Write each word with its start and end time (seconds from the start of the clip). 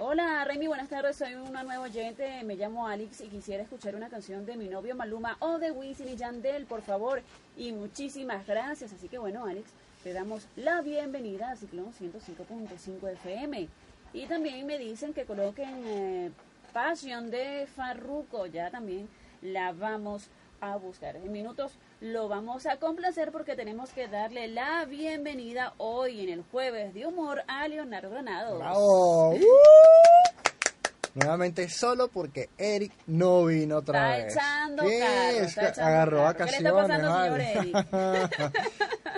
Hola 0.00 0.44
Remy, 0.44 0.68
buenas 0.68 0.88
tardes, 0.88 1.16
soy 1.16 1.34
una 1.34 1.64
nueva 1.64 1.82
oyente, 1.82 2.44
me 2.44 2.54
llamo 2.54 2.86
Alex 2.86 3.20
y 3.20 3.26
quisiera 3.26 3.64
escuchar 3.64 3.96
una 3.96 4.08
canción 4.08 4.46
de 4.46 4.56
mi 4.56 4.68
novio 4.68 4.94
Maluma 4.94 5.36
o 5.40 5.58
de 5.58 5.72
Wisin 5.72 6.08
y 6.08 6.14
Yandel, 6.14 6.66
por 6.66 6.82
favor, 6.82 7.20
y 7.56 7.72
muchísimas 7.72 8.46
gracias. 8.46 8.92
Así 8.92 9.08
que 9.08 9.18
bueno, 9.18 9.44
Alex, 9.44 9.72
te 10.04 10.12
damos 10.12 10.46
la 10.54 10.82
bienvenida 10.82 11.50
a 11.50 11.56
Ciclón 11.56 11.92
105.5 11.92 13.10
FM. 13.10 13.68
Y 14.12 14.26
también 14.26 14.64
me 14.68 14.78
dicen 14.78 15.12
que 15.12 15.24
coloquen 15.24 15.82
eh, 15.84 16.30
Pasión 16.72 17.32
de 17.32 17.66
Farruco, 17.66 18.46
ya 18.46 18.70
también 18.70 19.08
la 19.42 19.72
vamos 19.72 20.28
a 20.60 20.76
buscar. 20.76 21.16
En 21.16 21.32
minutos 21.32 21.72
lo 22.00 22.28
vamos 22.28 22.66
a 22.66 22.76
complacer 22.76 23.32
porque 23.32 23.56
tenemos 23.56 23.90
que 23.90 24.06
darle 24.06 24.46
la 24.48 24.84
bienvenida 24.84 25.74
hoy 25.78 26.20
en 26.22 26.28
el 26.28 26.42
jueves 26.42 26.94
de 26.94 27.06
humor 27.06 27.42
a 27.48 27.66
Leonardo 27.66 28.10
Granados. 28.10 28.58
¡Bravo! 28.58 29.30
¡Uh! 29.34 29.38
Nuevamente 31.14 31.68
solo 31.68 32.06
porque 32.08 32.48
Eric 32.56 32.92
no 33.08 33.46
vino 33.46 33.78
otra 33.78 34.18
está 34.18 34.40
Echando 34.40 34.82
está 34.84 35.68
echando 35.70 35.82
Agarró 35.82 36.16
carro. 36.18 36.22
vacaciones. 36.22 36.56
¿Qué 36.56 36.62
le 36.62 36.68
está 36.68 36.82
pasando, 36.82 37.10
vale. 37.10 37.52
señor 37.52 37.76
Eric? 38.44 38.54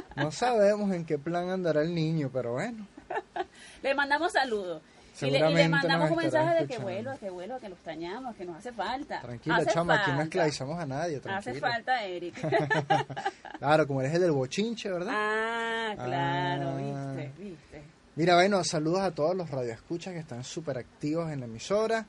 no 0.16 0.32
sabemos 0.32 0.92
en 0.92 1.04
qué 1.04 1.18
plan 1.18 1.50
andará 1.50 1.82
el 1.82 1.94
niño, 1.94 2.30
pero 2.32 2.52
bueno. 2.52 2.86
Le 3.82 3.94
mandamos 3.94 4.32
saludos. 4.32 4.80
Y 5.20 5.30
le, 5.30 5.30
y 5.30 5.32
le 5.32 5.38
Seguramente 5.38 5.68
mandamos 5.68 6.10
un 6.10 6.16
mensaje 6.16 6.60
de 6.60 6.66
que 6.66 6.78
vuelva, 6.78 7.16
que 7.16 7.30
vuelva, 7.30 7.58
que 7.60 7.68
lo 7.68 7.74
extrañamos, 7.74 8.36
que 8.36 8.44
nos 8.44 8.56
hace 8.56 8.72
falta. 8.72 9.20
Tranquila, 9.20 9.56
Hace 9.56 9.70
chama, 9.72 10.00
aquí 10.02 10.12
no 10.12 10.22
esclavizamos 10.22 10.78
a 10.78 10.86
nadie, 10.86 11.20
Hace 11.24 11.54
falta, 11.54 12.04
Eric. 12.04 12.34
Claro, 13.58 13.86
como 13.86 14.00
eres 14.00 14.14
el 14.14 14.22
del 14.22 14.32
bochinche, 14.32 14.90
¿verdad? 14.90 15.12
ah, 15.14 15.92
claro, 15.96 16.68
Ah. 16.70 17.12
viste, 17.16 17.42
viste. 17.42 17.82
Mira, 18.16 18.34
bueno, 18.34 18.62
saludos 18.64 19.00
a 19.00 19.10
todos 19.14 19.34
los 19.36 19.50
radioescuchas 19.50 20.12
que 20.14 20.20
están 20.20 20.44
súper 20.44 20.78
activos 20.78 21.30
en 21.30 21.40
la 21.40 21.46
emisora, 21.46 22.06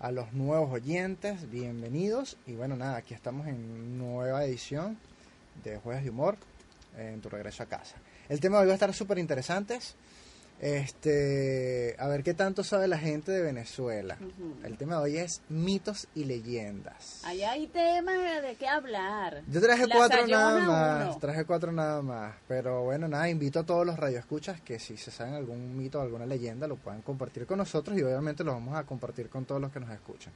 a 0.00 0.10
los 0.10 0.32
nuevos 0.32 0.72
oyentes, 0.72 1.50
bienvenidos. 1.50 2.36
Y 2.46 2.52
bueno, 2.54 2.76
nada, 2.76 2.96
aquí 2.96 3.14
estamos 3.14 3.46
en 3.46 3.98
nueva 3.98 4.44
edición 4.44 4.98
de 5.62 5.76
Jueves 5.78 6.04
de 6.04 6.10
Humor, 6.10 6.36
en 6.98 7.20
tu 7.20 7.28
regreso 7.28 7.62
a 7.62 7.66
casa. 7.66 7.96
El 8.28 8.40
tema 8.40 8.56
de 8.56 8.62
hoy 8.62 8.66
va 8.68 8.72
a 8.72 8.74
estar 8.74 8.92
súper 8.94 9.18
interesante. 9.18 9.78
Este, 10.60 11.94
a 11.98 12.08
ver 12.08 12.22
qué 12.22 12.32
tanto 12.32 12.64
sabe 12.64 12.88
la 12.88 12.96
gente 12.98 13.32
de 13.32 13.42
Venezuela. 13.42 14.16
El 14.62 14.76
tema 14.78 14.96
de 14.96 15.02
hoy 15.02 15.16
es 15.18 15.42
mitos 15.48 16.06
y 16.14 16.24
leyendas. 16.24 17.20
Ahí 17.24 17.42
hay 17.42 17.66
temas 17.66 18.42
de 18.42 18.54
qué 18.58 18.66
hablar. 18.66 19.42
Yo 19.48 19.60
traje 19.60 19.86
La 19.86 19.94
cuatro 19.96 20.26
nada 20.26 20.60
más, 20.60 21.08
uno. 21.10 21.18
traje 21.18 21.44
cuatro 21.44 21.72
nada 21.72 22.00
más, 22.02 22.34
pero 22.48 22.82
bueno, 22.84 23.08
nada, 23.08 23.28
invito 23.28 23.60
a 23.60 23.64
todos 23.64 23.84
los 23.84 23.98
radioescuchas 23.98 24.60
que 24.62 24.78
si 24.78 24.96
se 24.96 25.10
saben 25.10 25.34
algún 25.34 25.76
mito 25.76 25.98
o 25.98 26.02
alguna 26.02 26.26
leyenda 26.26 26.66
lo 26.66 26.76
puedan 26.76 27.02
compartir 27.02 27.46
con 27.46 27.58
nosotros 27.58 27.98
y 27.98 28.02
obviamente 28.02 28.42
lo 28.44 28.52
vamos 28.52 28.76
a 28.76 28.84
compartir 28.84 29.28
con 29.28 29.44
todos 29.44 29.60
los 29.60 29.70
que 29.72 29.80
nos 29.80 29.90
escuchan. 29.90 30.32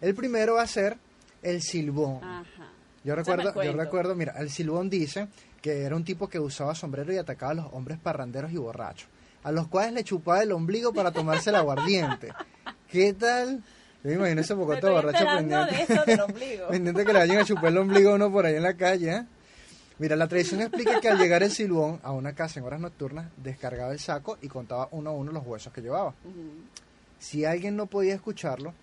El 0.00 0.14
primero 0.14 0.54
va 0.54 0.62
a 0.62 0.66
ser 0.66 0.96
el 1.42 1.60
silbón. 1.62 2.22
Ajá. 2.24 2.70
Yo 3.04 3.14
recuerdo, 3.14 3.62
yo 3.62 3.72
recuerdo, 3.72 4.14
mira, 4.16 4.32
el 4.38 4.50
silbón 4.50 4.90
dice 4.90 5.28
que 5.62 5.82
era 5.82 5.94
un 5.94 6.04
tipo 6.04 6.28
que 6.28 6.40
usaba 6.40 6.74
sombrero 6.74 7.12
y 7.12 7.18
atacaba 7.18 7.52
a 7.52 7.54
los 7.54 7.66
hombres 7.72 7.98
parranderos 7.98 8.50
y 8.52 8.56
borrachos, 8.56 9.08
a 9.46 9.52
los 9.52 9.68
cuales 9.68 9.92
le 9.92 10.02
chupaba 10.02 10.42
el 10.42 10.50
ombligo 10.50 10.92
para 10.92 11.12
tomarse 11.12 11.50
el 11.50 11.56
aguardiente. 11.56 12.32
¿Qué 12.90 13.12
tal? 13.12 13.62
Yo 14.02 14.10
me 14.10 14.14
imagino 14.14 14.40
ese 14.40 14.56
pocoto 14.56 14.90
borracho 14.90 15.24
de 15.24 15.36
pendiente. 15.36 15.82
eso 15.82 16.04
del 16.04 16.20
ombligo. 16.20 16.66
pendiente 16.70 17.04
que 17.04 17.12
le 17.12 17.18
vayan 17.20 17.38
a 17.38 17.44
chupar 17.44 17.66
el 17.66 17.78
ombligo 17.78 18.10
a 18.10 18.14
uno 18.16 18.32
por 18.32 18.44
ahí 18.44 18.56
en 18.56 18.64
la 18.64 18.74
calle. 18.74 19.12
¿eh? 19.12 19.24
Mira, 20.00 20.16
la 20.16 20.26
tradición 20.26 20.62
explica 20.62 21.00
que 21.00 21.08
al 21.08 21.16
llegar 21.16 21.44
el 21.44 21.52
silbón 21.52 22.00
a 22.02 22.10
una 22.10 22.32
casa 22.32 22.58
en 22.58 22.66
horas 22.66 22.80
nocturnas, 22.80 23.30
descargaba 23.36 23.92
el 23.92 24.00
saco 24.00 24.36
y 24.42 24.48
contaba 24.48 24.88
uno 24.90 25.10
a 25.10 25.12
uno 25.12 25.30
los 25.30 25.46
huesos 25.46 25.72
que 25.72 25.80
llevaba. 25.80 26.12
Si 27.20 27.44
alguien 27.44 27.76
no 27.76 27.86
podía 27.86 28.16
escucharlo, 28.16 28.74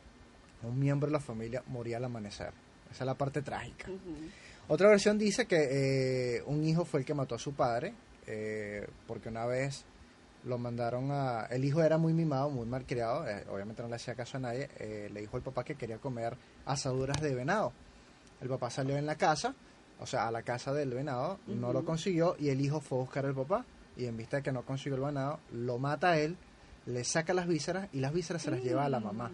un 0.62 0.80
miembro 0.80 1.07
de 1.07 1.12
la 1.12 1.19
familia 1.19 1.62
moría 1.68 1.97
al 1.97 2.06
amanecer. 2.06 2.53
Esa 2.90 3.03
es 3.03 3.06
la 3.06 3.16
parte 3.16 3.41
trágica. 3.41 3.88
Otra 4.69 4.88
versión 4.88 5.18
dice 5.18 5.45
que 5.45 6.38
eh, 6.38 6.44
un 6.45 6.63
hijo 6.63 6.85
fue 6.85 7.01
el 7.01 7.06
que 7.06 7.13
mató 7.13 7.35
a 7.35 7.40
su 7.40 7.51
padre, 7.51 7.94
eh, 8.28 8.88
porque 9.06 9.28
una 9.28 9.45
vez 9.45 9.84
lo 10.46 10.58
mandaron 10.58 11.12
a... 11.12 11.46
El 11.46 11.66
hijo 11.66 11.81
era 11.81 11.98
muy 11.98 12.14
mimado, 12.14 12.50
muy 12.50 12.66
malcriado, 12.66 13.28
eh, 13.28 13.46
obviamente 13.50 13.81
no 13.81 13.90
le 13.90 13.96
hacía 13.96 14.16
caso 14.16 14.38
a 14.38 14.42
nadie, 14.42 14.70
eh, 14.78 15.09
le 15.12 15.22
dijo 15.22 15.38
al 15.38 15.44
papá 15.44 15.64
que 15.64 15.76
quería 15.76 15.98
comer 15.98 16.38
asaduras 16.66 17.22
de 17.22 17.34
venado. 17.34 17.72
El 18.42 18.50
papá 18.50 18.70
salió 18.70 18.98
en 18.98 19.06
la 19.06 19.16
casa, 19.16 19.56
o 20.00 20.06
sea, 20.06 20.28
a 20.28 20.31
la 20.31 20.42
casa 20.44 20.74
del 20.74 20.90
venado, 20.90 21.40
no 21.48 21.72
lo 21.72 21.86
consiguió 21.86 22.36
y 22.38 22.50
el 22.50 22.59
hijo 22.59 22.81
fue 22.81 22.98
a 22.98 23.02
buscar 23.02 23.26
al 23.26 23.34
papá 23.34 23.66
y 23.96 24.06
en 24.06 24.18
vista 24.18 24.38
de 24.38 24.44
que 24.44 24.52
no 24.52 24.64
consiguió 24.64 24.96
el 24.96 25.04
venado, 25.04 25.40
lo 25.52 25.78
mata 25.78 26.12
a 26.12 26.18
él, 26.18 26.36
le 26.86 27.04
saca 27.06 27.34
las 27.34 27.48
vísceras 27.48 27.88
y 27.94 28.00
las 28.00 28.12
vísceras 28.12 28.42
se 28.42 28.51
las 28.51 28.62
lleva 28.62 28.84
a 28.86 28.89
la 28.89 29.00
mamá 29.00 29.31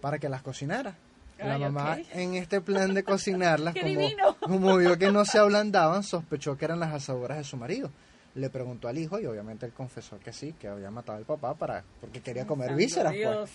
para 0.00 0.18
que 0.18 0.28
las 0.28 0.42
cocinara. 0.42 0.96
La 1.38 1.54
Ay, 1.54 1.60
mamá 1.60 1.98
en 2.12 2.34
este 2.34 2.60
plan 2.60 2.92
de 2.92 3.02
cocinarlas, 3.04 3.72
¡Qué 3.72 4.14
como, 4.18 4.34
como 4.34 4.76
vio 4.76 4.98
que 4.98 5.10
no 5.10 5.24
se 5.24 5.38
ablandaban, 5.38 6.02
sospechó 6.02 6.58
que 6.58 6.66
eran 6.66 6.80
las 6.80 6.92
asaduras 6.92 7.38
de 7.38 7.44
su 7.44 7.56
marido. 7.56 7.90
Le 8.34 8.48
preguntó 8.48 8.86
al 8.86 8.96
hijo 8.96 9.18
y 9.18 9.26
obviamente 9.26 9.66
él 9.66 9.72
confesó 9.72 10.20
que 10.20 10.32
sí, 10.32 10.52
que 10.52 10.68
había 10.68 10.90
matado 10.90 11.18
al 11.18 11.24
papá 11.24 11.54
para 11.54 11.82
porque 12.00 12.20
quería 12.20 12.46
comer 12.46 12.74
vísceras. 12.74 13.12
pues. 13.12 13.50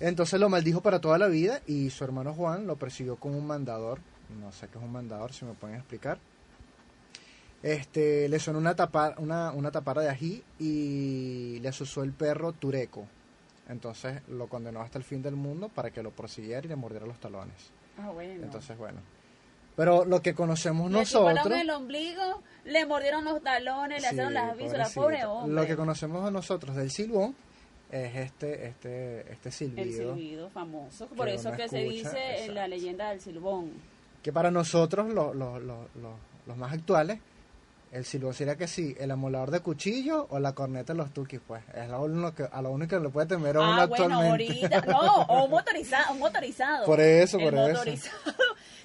Entonces 0.00 0.40
lo 0.40 0.48
maldijo 0.48 0.80
para 0.80 1.00
toda 1.00 1.18
la 1.18 1.28
vida 1.28 1.60
y 1.66 1.90
su 1.90 2.02
hermano 2.04 2.32
Juan 2.32 2.66
lo 2.66 2.76
persiguió 2.76 3.16
con 3.16 3.34
un 3.34 3.46
mandador. 3.46 3.98
No 4.40 4.50
sé 4.50 4.68
qué 4.68 4.78
es 4.78 4.84
un 4.84 4.92
mandador, 4.92 5.32
si 5.34 5.44
me 5.44 5.52
pueden 5.52 5.76
explicar. 5.76 6.18
Este, 7.62 8.28
le 8.28 8.40
sonó 8.40 8.58
una, 8.58 8.74
tapa, 8.74 9.14
una, 9.18 9.52
una 9.52 9.70
tapara 9.70 10.02
de 10.02 10.08
ají 10.08 10.42
y 10.58 11.58
le 11.60 11.68
asusó 11.68 12.02
el 12.02 12.12
perro 12.12 12.52
Tureco. 12.52 13.06
Entonces 13.68 14.20
lo 14.28 14.48
condenó 14.48 14.80
hasta 14.80 14.98
el 14.98 15.04
fin 15.04 15.22
del 15.22 15.36
mundo 15.36 15.68
para 15.68 15.90
que 15.90 16.02
lo 16.02 16.10
persiguiera 16.10 16.64
y 16.64 16.68
le 16.68 16.76
mordiera 16.76 17.06
los 17.06 17.20
talones. 17.20 17.70
Ah, 17.98 18.10
bueno. 18.10 18.42
Entonces, 18.42 18.76
bueno. 18.76 19.00
Pero 19.76 20.04
lo 20.04 20.20
que 20.20 20.34
conocemos 20.34 20.90
le 20.90 20.98
nosotros... 20.98 21.46
el 21.58 21.70
ombligo, 21.70 22.42
le 22.64 22.84
mordieron 22.86 23.24
los 23.24 23.42
talones, 23.42 24.02
le 24.02 24.08
hicieron 24.08 24.34
las 24.34 24.56
vísceras, 24.56 24.92
pobre 24.92 25.24
hombre. 25.24 25.54
Lo 25.54 25.66
que 25.66 25.76
conocemos 25.76 26.30
nosotros 26.30 26.76
del 26.76 26.90
silbón 26.90 27.34
es 27.90 28.14
este 28.16 28.66
este 28.68 29.32
este 29.32 29.48
El 29.48 29.92
silbido 29.92 30.48
famoso. 30.50 31.06
Por 31.08 31.28
eso 31.28 31.52
que 31.52 31.68
se 31.68 31.78
dice 31.84 32.44
en 32.44 32.54
la 32.54 32.68
leyenda 32.68 33.10
del 33.10 33.20
silbón. 33.20 33.70
que 34.22 34.32
para 34.32 34.50
nosotros 34.50 35.08
los 35.08 35.34
los 35.34 35.62
los 35.62 35.86
los- 35.96 36.16
los 36.46 36.56
más 36.56 36.72
actuales 36.72 37.18
el 37.92 38.04
silbón 38.06 38.32
sería 38.32 38.56
que 38.56 38.66
sí, 38.66 38.96
el 38.98 39.10
amolador 39.10 39.50
de 39.50 39.60
cuchillo 39.60 40.26
o 40.30 40.38
la 40.38 40.54
corneta 40.54 40.94
de 40.94 40.96
los 40.96 41.12
tukis, 41.12 41.40
pues. 41.46 41.62
Es 41.74 41.90
lo 41.90 42.00
único 42.02 42.34
que, 42.34 42.48
a 42.50 42.62
lo 42.62 42.70
único 42.70 42.96
que 42.96 43.02
le 43.02 43.10
puede 43.10 43.26
temer 43.26 43.58
a 43.58 43.60
uno 43.60 43.72
Ah, 43.82 43.84
bueno, 43.86 44.04
actualmente. 44.06 44.64
ahorita. 44.66 44.80
No, 44.90 45.16
o 45.24 45.44
un 45.44 45.50
motorizado. 45.50 46.12
Un 46.14 46.18
motorizado. 46.20 46.86
Por 46.86 47.00
eso, 47.00 47.36
El 47.38 47.50
por 47.50 47.88
eso. 47.88 48.08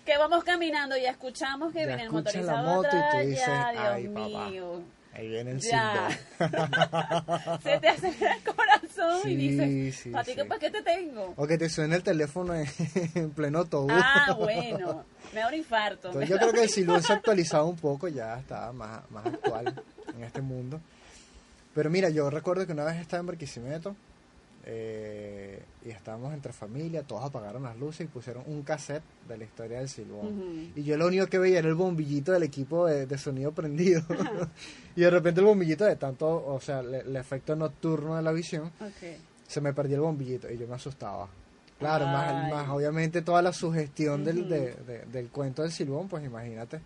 Que 0.07 0.17
vamos 0.17 0.41
caminando 0.45 0.95
y 0.95 1.05
escuchamos 1.05 1.73
que 1.73 1.79
Ya 1.81 1.85
viene 1.87 2.03
el 2.03 2.09
motorizado 2.11 2.63
la 2.63 2.63
moto 2.63 2.87
y 2.87 2.91
tú 2.91 2.97
atrás. 2.97 3.27
dices, 3.27 3.45
ya, 3.45 3.71
Dios 3.73 3.83
"Ay, 3.87 4.07
papá". 4.07 4.49
mío. 4.49 4.81
Ahí 5.13 5.27
viene 5.27 5.51
el 5.51 5.59
Ya. 5.59 6.09
Se 7.61 7.77
te 7.79 7.89
acelera 7.89 8.35
el 8.35 8.43
corazón 8.55 9.29
y 9.29 9.35
dices, 9.35 9.95
sí, 9.97 10.09
Patico, 10.11 10.43
sí. 10.43 10.47
¿para 10.47 10.59
qué 10.61 10.69
te 10.71 10.81
tengo? 10.81 11.33
O 11.35 11.45
que 11.45 11.57
te 11.57 11.67
suene 11.67 11.97
el 11.97 12.03
teléfono 12.03 12.55
en, 12.55 12.65
en 13.15 13.31
pleno 13.31 13.59
autobús. 13.59 13.91
Ah, 13.93 14.33
bueno. 14.39 15.03
Me 15.33 15.41
da 15.41 15.49
un 15.49 15.55
infarto. 15.55 16.07
Entonces, 16.07 16.29
yo 16.29 16.37
creo 16.37 16.53
que 16.53 16.63
el 16.63 16.69
silbón 16.69 17.03
se 17.03 17.11
ha 17.11 17.17
actualizado 17.17 17.65
un 17.67 17.75
poco, 17.75 18.07
ya 18.07 18.39
está 18.39 18.71
más, 18.71 19.01
más 19.11 19.25
actual 19.25 19.83
en 20.15 20.23
este 20.23 20.39
mundo. 20.41 20.79
Pero 21.75 21.89
mira, 21.89 22.09
yo 22.09 22.29
recuerdo 22.29 22.65
que 22.65 22.71
una 22.71 22.85
vez 22.85 22.95
estaba 23.01 23.19
en 23.19 23.27
Barquisimeto 23.27 23.93
eh, 24.69 25.63
y 25.85 25.91
estábamos 25.91 26.33
entre 26.33 26.51
familia, 26.51 27.01
todos 27.03 27.23
apagaron 27.23 27.63
las 27.63 27.77
luces 27.77 28.01
y 28.01 28.07
pusieron 28.07 28.43
un 28.47 28.63
cassette 28.63 29.01
de 29.27 29.37
la 29.37 29.45
historia 29.45 29.79
del 29.79 29.87
silbón. 29.87 30.71
Y 30.75 30.83
yo 30.83 30.97
lo 30.97 31.07
único 31.07 31.25
que 31.27 31.39
veía 31.39 31.59
era 31.59 31.69
el 31.69 31.75
bombillito 31.75 32.33
del 32.33 32.43
equipo 32.43 32.85
de, 32.85 33.05
de 33.05 33.17
sonido 33.17 33.53
prendido. 33.53 34.01
y 34.95 35.01
de 35.01 35.09
repente 35.09 35.39
el 35.39 35.45
bombillito 35.45 35.85
de 35.85 35.95
tanto, 35.95 36.27
o 36.45 36.59
sea, 36.59 36.83
le- 36.83 36.99
el 36.99 37.15
efecto 37.15 37.55
nocturno 37.55 38.17
de 38.17 38.21
la 38.21 38.33
visión, 38.33 38.69
se 39.47 39.61
me 39.61 39.73
perdió 39.73 39.95
el 39.95 40.01
bombillito 40.01 40.51
y 40.51 40.57
yo 40.57 40.67
me 40.67 40.75
asustaba. 40.75 41.29
Claro, 41.79 42.05
más, 42.07 42.33
Ay. 42.33 42.51
más 42.51 42.67
obviamente 42.69 43.21
toda 43.21 43.41
la 43.41 43.53
sugestión 43.53 44.25
del, 44.25 44.49
de- 44.49 44.73
de- 44.73 45.05
del 45.05 45.29
cuento 45.29 45.61
del 45.61 45.71
silbón, 45.71 46.09
pues 46.09 46.25
imagínate, 46.25 46.81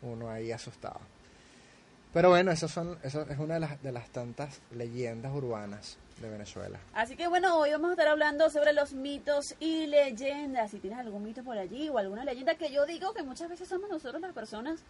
uno 0.00 0.30
ahí 0.30 0.50
asustado. 0.52 1.00
Pero 2.14 2.30
bueno, 2.30 2.50
eso, 2.52 2.68
son, 2.68 2.96
eso 3.02 3.22
es 3.28 3.38
una 3.38 3.54
de 3.54 3.60
las, 3.60 3.82
de 3.82 3.92
las 3.92 4.08
tantas 4.10 4.60
leyendas 4.74 5.34
urbanas 5.34 5.98
de 6.20 6.28
Venezuela. 6.30 6.78
Así 6.94 7.16
que 7.16 7.26
bueno, 7.28 7.58
hoy 7.58 7.70
vamos 7.72 7.88
a 7.90 7.92
estar 7.92 8.08
hablando 8.08 8.48
sobre 8.50 8.72
los 8.72 8.92
mitos 8.92 9.54
y 9.60 9.86
leyendas. 9.86 10.70
Si 10.70 10.78
tienes 10.78 10.98
algún 10.98 11.24
mito 11.24 11.42
por 11.42 11.58
allí 11.58 11.88
o 11.88 11.98
alguna 11.98 12.24
leyenda 12.24 12.54
que 12.54 12.70
yo 12.72 12.86
digo 12.86 13.12
que 13.14 13.22
muchas 13.22 13.48
veces 13.48 13.68
somos 13.68 13.90
nosotros 13.90 14.20
las 14.22 14.32
personas 14.32 14.80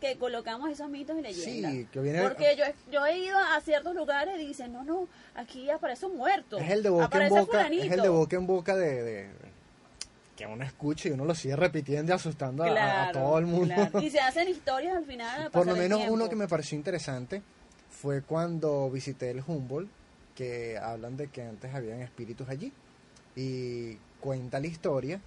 que 0.00 0.16
colocamos 0.18 0.68
esos 0.70 0.88
mitos 0.90 1.16
y 1.16 1.22
leyendas. 1.22 1.72
Sí, 1.72 1.86
que 1.92 2.00
viene... 2.00 2.22
Porque 2.22 2.56
yo, 2.58 2.64
yo 2.90 3.06
he 3.06 3.18
ido 3.18 3.38
a 3.38 3.60
ciertos 3.60 3.94
lugares 3.94 4.40
y 4.40 4.46
dicen, 4.48 4.72
no, 4.72 4.82
no, 4.82 5.06
aquí 5.36 5.70
aparece 5.70 6.06
un 6.06 6.16
muerto. 6.16 6.58
Es 6.58 6.70
el 6.70 6.82
de 6.82 6.88
boca 6.90 7.22
en 7.24 7.28
boca, 7.28 7.40
es 7.42 7.46
fulanito". 7.68 7.94
el 7.94 8.00
de 8.02 8.08
boca 8.08 8.36
en 8.36 8.46
boca 8.48 8.76
de, 8.76 9.02
de- 9.02 9.30
que 10.34 10.46
uno 10.46 10.64
escucha 10.64 11.08
y 11.08 11.12
uno 11.12 11.24
lo 11.24 11.36
sigue 11.36 11.54
repitiendo 11.54 12.10
y 12.10 12.14
asustando 12.16 12.64
a- 12.64 13.10
todo 13.12 13.38
el 13.38 13.46
mundo. 13.46 13.72
claro. 13.76 14.00
Y 14.00 14.10
se 14.10 14.18
hacen 14.20 14.48
historias 14.48 14.96
al 14.96 15.04
final. 15.04 15.42
al 15.42 15.50
Por 15.52 15.66
lo 15.66 15.76
menos 15.76 16.00
uno 16.08 16.28
que 16.28 16.34
me 16.34 16.48
pareció 16.48 16.76
interesante 16.76 17.40
fue 17.88 18.22
cuando 18.22 18.90
visité 18.90 19.30
el 19.30 19.44
Humboldt, 19.46 19.88
que 20.42 20.78
hablan 20.78 21.16
de 21.16 21.28
que 21.28 21.42
antes 21.42 21.72
habían 21.74 22.00
espíritus 22.02 22.48
allí. 22.48 22.72
Y 23.36 23.94
cuenta 24.20 24.58
la 24.60 24.66
historia 24.66 25.20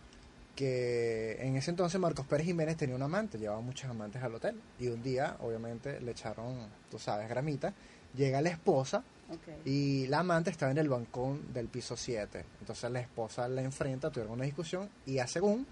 que 0.55 1.37
en 1.41 1.55
ese 1.57 1.71
entonces 1.71 1.99
Marcos 1.99 2.25
Pérez 2.25 2.45
Jiménez 2.45 2.77
tenía 2.77 2.95
un 2.95 3.01
amante, 3.01 3.37
llevaba 3.37 3.61
muchos 3.61 3.89
amantes 3.89 4.21
al 4.23 4.35
hotel. 4.35 4.59
Y 4.79 4.87
un 4.87 5.01
día, 5.03 5.37
obviamente, 5.41 5.99
le 6.01 6.11
echaron, 6.11 6.67
tú 6.89 6.99
sabes, 6.99 7.27
gramita. 7.29 7.73
Llega 8.15 8.41
la 8.41 8.49
esposa 8.49 9.03
Ok. 9.29 9.65
y 9.65 10.07
la 10.07 10.19
amante 10.19 10.49
estaba 10.49 10.71
en 10.71 10.77
el 10.77 10.87
balcón 10.87 11.51
del 11.53 11.67
piso 11.67 11.97
7. 11.97 12.45
Entonces 12.61 12.89
la 12.91 12.99
esposa 13.01 13.47
la 13.49 13.61
enfrenta, 13.61 14.09
tuvieron 14.09 14.33
una 14.33 14.45
discusión 14.45 14.89
y 15.05 15.19
a 15.19 15.27
según 15.27 15.65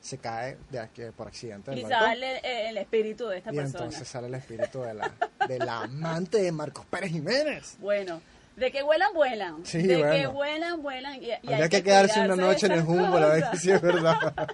se 0.00 0.18
cae 0.18 0.56
de 0.70 0.78
aquí, 0.78 1.02
por 1.16 1.26
accidente 1.26 1.72
del 1.72 1.80
Y 1.80 1.82
balcón. 1.82 1.98
sale 2.00 2.38
el, 2.38 2.66
el 2.68 2.76
espíritu 2.78 3.26
de 3.26 3.38
esta 3.38 3.52
Y 3.52 3.56
persona. 3.56 3.84
entonces 3.86 4.06
sale 4.06 4.28
el 4.28 4.34
espíritu 4.34 4.80
de 4.82 4.94
la, 4.94 5.12
de 5.48 5.58
la 5.58 5.80
amante 5.82 6.40
de 6.40 6.52
Marcos 6.52 6.86
Pérez 6.86 7.10
Jiménez. 7.10 7.76
Bueno, 7.80 8.20
de 8.58 8.70
que 8.72 8.82
vuelan, 8.82 9.12
vuelan. 9.14 9.64
Sí, 9.64 9.82
de 9.82 10.02
que 10.10 10.26
vuelan, 10.26 10.82
vuelan. 10.82 11.22
Y, 11.22 11.26
y 11.28 11.32
Habría 11.32 11.64
hay 11.64 11.68
que 11.68 11.82
quedarse 11.82 12.20
una 12.20 12.34
noche 12.36 12.66
en 12.66 12.72
el 12.72 12.78
esas 12.80 12.90
Humboldt 12.90 13.24
a 13.24 13.28
ver 13.28 13.44
cosas. 13.44 13.60
si 13.60 13.70
es 13.70 13.80
verdad. 13.80 14.34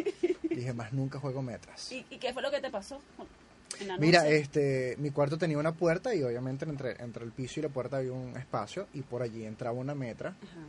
dije, 0.50 0.74
más 0.74 0.92
nunca 0.94 1.20
juego 1.20 1.42
metras. 1.42 1.92
¿Y, 1.92 2.06
y 2.10 2.18
qué 2.18 2.34
fue 2.34 2.42
lo 2.42 2.50
que 2.52 2.60
te 2.60 2.70
pasó? 2.72 3.00
Mira, 4.00 4.28
este, 4.28 4.96
mi 5.00 5.12
cuarto 5.12 5.38
tenía 5.38 5.58
una 5.58 5.72
puerta 5.74 6.14
y 6.16 6.22
obviamente 6.24 6.66
entre, 6.66 7.02
entre 7.02 7.24
el 7.26 7.32
piso 7.32 7.60
y 7.60 7.64
la 7.64 7.70
puerta 7.70 7.98
había 7.98 8.12
un 8.14 8.36
espacio 8.38 8.88
y 8.94 9.02
por 9.02 9.22
allí 9.22 9.46
entraba 9.46 9.78
una 9.78 9.96
metra, 9.96 10.30
Ajá. 10.30 10.66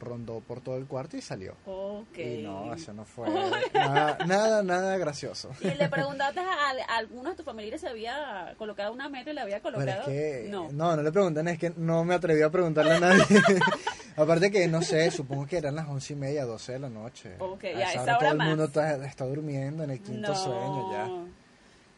rondó 0.00 0.40
por 0.40 0.60
todo 0.60 0.76
el 0.78 0.86
cuarto 0.86 1.16
y 1.16 1.22
salió. 1.22 1.54
Ok. 1.64 2.18
Y 2.18 2.42
no, 2.42 2.74
eso 2.74 2.92
no 2.92 3.04
fue 3.04 3.28
nada, 3.74 4.18
nada, 4.26 4.62
nada 4.62 4.96
gracioso. 4.98 5.50
¿Y 5.60 5.68
le 5.74 5.88
preguntaste 5.88 6.40
a, 6.40 6.70
a 6.88 6.96
alguno 6.96 7.30
de 7.30 7.36
tus 7.36 7.44
familiares 7.44 7.80
si 7.80 7.86
había 7.86 8.54
colocado 8.58 8.92
una 8.92 9.08
meta 9.08 9.30
y 9.30 9.34
le 9.34 9.40
había 9.40 9.60
Pero 9.62 9.76
colocado? 9.76 10.00
es 10.02 10.06
que, 10.08 10.46
no. 10.50 10.70
no, 10.72 10.96
no 10.96 11.02
le 11.02 11.12
preguntan, 11.12 11.46
es 11.48 11.58
que 11.58 11.72
no 11.76 12.04
me 12.04 12.14
atreví 12.14 12.42
a 12.42 12.50
preguntarle 12.50 12.92
a 12.94 13.00
nadie. 13.00 13.24
Aparte 14.16 14.50
que, 14.50 14.68
no 14.68 14.82
sé, 14.82 15.10
supongo 15.10 15.46
que 15.46 15.56
eran 15.56 15.74
las 15.76 15.88
once 15.88 16.12
y 16.12 16.16
media, 16.16 16.44
doce 16.44 16.72
de 16.72 16.78
la 16.80 16.90
noche. 16.90 17.36
Ok, 17.38 17.64
a 17.64 17.72
ya, 17.72 17.80
esa 17.92 17.92
esa 17.92 18.02
hora 18.02 18.18
todo 18.18 18.32
el 18.32 18.38
mundo 18.38 18.64
está, 18.64 19.06
está 19.06 19.24
durmiendo 19.24 19.84
en 19.84 19.90
el 19.90 20.02
quinto 20.02 20.28
No. 20.32 20.34
sueño 20.34 20.92
ya. 20.92 21.08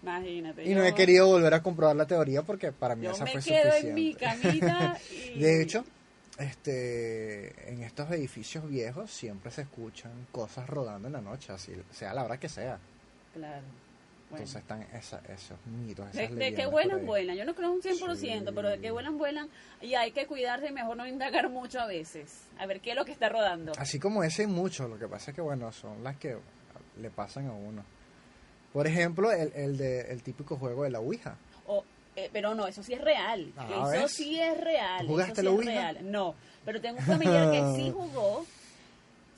Imagínate. 0.05 0.65
Y 0.65 0.75
no 0.75 0.81
yo- 0.81 0.85
he 0.87 0.95
querido 0.95 1.27
volver 1.27 1.55
a 1.55 1.63
comprobar 1.63 1.97
la 1.97 2.07
teoría 2.07 2.43
porque 2.43 2.73
para 2.73 2.95
mí 2.95 3.05
Yo 3.05 3.13
esa 3.13 3.25
me 3.25 3.33
fue 3.33 3.43
quedo 3.43 3.63
suficiente. 3.73 3.89
en 3.89 3.95
mi 3.95 4.15
camita 4.15 4.99
y... 5.35 5.39
De 5.39 5.63
hecho, 5.63 5.85
este, 6.39 7.71
en 7.73 7.83
estos 7.83 8.11
edificios 8.11 8.69
viejos 8.69 9.11
siempre 9.11 9.51
se 9.51 9.63
escuchan 9.63 10.13
cosas 10.33 10.69
rodando 10.69 11.09
en 11.09 11.13
la 11.15 11.21
noche, 11.21 11.53
así 11.53 11.73
sea 11.91 12.15
la 12.15 12.25
hora 12.25 12.39
que 12.39 12.49
sea. 12.49 12.79
Claro. 13.35 13.63
Bueno. 14.31 14.43
Entonces 14.47 14.63
están 14.63 14.83
esa- 14.95 15.21
esos 15.33 15.59
mitos, 15.67 16.09
esas 16.15 16.31
De, 16.31 16.37
de 16.51 16.55
que 16.55 16.67
vuelan, 16.67 17.05
vuelan. 17.07 17.37
Yo 17.37 17.45
no 17.45 17.55
creo 17.55 17.71
un 17.71 17.83
100%, 17.83 18.17
Sí. 18.49 18.53
pero 18.55 18.69
de 18.71 18.81
que 18.81 18.91
vuelan, 18.91 19.19
vuelan. 19.19 19.49
Y 19.81 19.95
hay 19.95 20.11
que 20.13 20.27
cuidarse 20.27 20.73
mejor 20.73 20.97
no 20.97 21.07
indagar 21.07 21.49
mucho 21.51 21.79
a 21.81 21.87
veces. 21.87 22.41
A 22.59 22.67
ver 22.67 22.81
qué 22.81 22.91
es 22.91 22.97
lo 22.97 23.05
que 23.05 23.13
está 23.13 23.29
rodando. 23.29 23.73
Así 23.79 23.99
como 24.01 24.25
ese 24.25 24.43
hay 24.43 24.49
muchos, 24.49 24.89
lo 24.91 24.99
que 24.99 25.07
pasa 25.07 25.31
es 25.31 25.35
que 25.37 25.43
bueno, 25.43 25.71
son 25.73 26.03
las 26.03 26.17
que 26.17 26.37
le 27.01 27.11
pasan 27.11 27.47
a 27.49 27.53
uno. 27.53 27.85
Por 28.75 28.87
ejemplo, 28.89 29.31
el, 29.33 29.53
el 29.55 29.79
de 29.79 30.01
el 30.13 30.23
típico 30.23 30.57
juego 30.57 30.83
de 30.83 30.91
la 30.91 30.99
Ouija. 31.01 31.37
O, 31.67 31.83
eh, 32.17 32.29
pero 32.33 32.55
no, 32.55 32.67
eso 32.67 32.83
sí 32.83 32.93
es 32.93 33.01
real. 33.01 33.51
Ah, 33.57 33.89
eso 33.95 34.03
¿ves? 34.03 34.13
sí 34.13 34.39
es 34.41 34.61
real. 34.61 35.07
¿Tú 35.07 35.13
jugaste 35.13 35.33
eso 35.33 35.41
sí 35.41 35.47
la 35.47 35.51
es 35.53 35.57
Ouija? 35.59 35.71
real. 35.93 36.11
No, 36.13 36.35
pero 36.65 36.81
tengo 36.81 36.99
un 36.99 37.05
familiar 37.05 37.51
que 37.53 37.77
sí 37.77 37.91
jugó. 37.95 38.45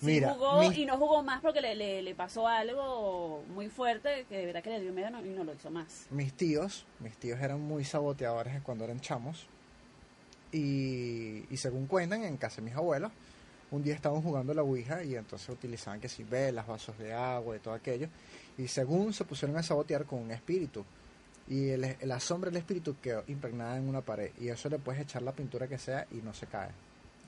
Sí 0.01 0.07
Mira, 0.07 0.33
jugó 0.35 0.61
mi- 0.61 0.75
y 0.75 0.87
no 0.87 0.97
jugó 0.99 1.23
más 1.23 1.41
porque 1.43 1.61
le, 1.61 1.75
le, 1.75 2.03
le 2.03 2.15
pasó 2.15 2.49
algo 2.49 3.43
muy 3.55 3.69
fuerte 3.69 4.25
que 4.29 4.39
de 4.39 4.47
verdad 4.47 4.63
que 4.63 4.71
le 4.71 4.81
dio 4.81 4.93
miedo 4.93 5.11
no- 5.11 5.25
y 5.25 5.29
no 5.29 5.45
lo 5.45 5.53
hizo 5.55 5.71
más. 5.71 6.07
Mis 6.11 6.33
tíos, 6.35 6.87
mis 7.01 7.15
tíos 7.17 7.39
eran 7.41 7.61
muy 7.61 7.85
saboteadores 7.85 8.61
cuando 8.63 8.85
eran 8.85 9.01
chamos. 9.01 9.47
Y, 10.53 11.45
y 11.51 11.57
según 11.57 11.87
cuentan, 11.87 12.25
en 12.25 12.37
casa 12.37 12.57
de 12.57 12.63
mis 12.63 12.75
abuelos, 12.75 13.11
un 13.71 13.83
día 13.83 13.95
estaban 13.95 14.23
jugando 14.23 14.55
la 14.55 14.63
Ouija 14.63 15.03
y 15.03 15.15
entonces 15.17 15.49
utilizaban 15.49 16.01
que 16.01 16.09
si 16.09 16.25
velas, 16.25 16.67
vasos 16.67 16.97
de 16.99 17.13
agua 17.13 17.57
y 17.57 17.59
todo 17.59 17.75
aquello. 17.75 18.09
Y 18.59 18.69
según 18.69 19.13
se 19.13 19.25
pusieron 19.25 19.57
a 19.57 19.63
sabotear 19.63 20.05
con 20.05 20.21
un 20.21 20.31
espíritu. 20.31 20.85
Y 21.49 21.69
el- 21.71 21.97
la 22.03 22.19
sombra 22.21 22.51
del 22.51 22.59
espíritu 22.59 22.97
quedó 23.01 23.23
impregnada 23.29 23.77
en 23.77 23.89
una 23.89 24.01
pared. 24.01 24.31
Y 24.41 24.49
eso 24.49 24.69
le 24.69 24.79
puedes 24.79 25.01
echar 25.03 25.23
la 25.23 25.33
pintura 25.33 25.69
que 25.69 25.79
sea 25.79 26.07
y 26.11 26.17
no 26.17 26.33
se 26.35 26.47
cae. 26.47 26.71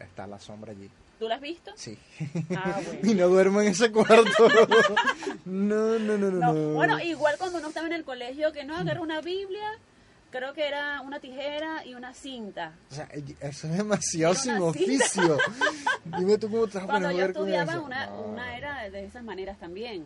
Está 0.00 0.26
la 0.26 0.38
sombra 0.38 0.73
allí. 0.73 0.88
¿Tú 1.18 1.28
lo 1.28 1.35
has 1.35 1.40
visto? 1.40 1.73
Sí. 1.76 1.99
Ah, 2.56 2.80
bueno. 2.87 3.00
y 3.11 3.14
no 3.14 3.28
duermo 3.28 3.61
en 3.61 3.68
ese 3.68 3.90
cuarto. 3.90 4.49
no, 5.44 5.99
no, 5.99 6.16
no, 6.18 6.30
no, 6.30 6.30
No, 6.30 6.52
no. 6.52 6.75
bueno, 6.75 6.99
igual 7.00 7.35
cuando 7.38 7.58
uno 7.58 7.68
estaba 7.68 7.87
en 7.87 7.92
el 7.92 8.04
colegio, 8.04 8.52
que 8.52 8.64
no 8.64 8.76
agarra 8.76 9.00
una 9.00 9.20
Biblia, 9.20 9.68
creo 10.30 10.52
que 10.54 10.66
era 10.66 11.00
una 11.00 11.18
tijera 11.20 11.85
y 11.85 11.94
una 11.94 12.14
cinta. 12.14 12.73
O 12.90 12.94
sea, 12.94 13.08
eso 13.40 13.66
es 13.68 13.76
demasiado 13.76 14.35
sin 14.35 14.52
cinta. 14.52 14.64
oficio. 14.64 15.38
Dime 16.18 16.38
tú 16.38 16.50
cómo 16.50 16.66
te 16.68 16.78
vas 16.78 16.87
Cuando 16.87 17.08
a 17.08 17.12
yo 17.12 17.18
con 17.18 17.28
estudiaba, 17.30 17.73
eso. 17.73 17.82
una, 17.85 18.06
No. 18.06 18.20
una 18.23 18.56
era 18.56 18.88
de 18.90 19.04
esas 19.04 19.25
maneras 19.25 19.58
también. 19.58 20.04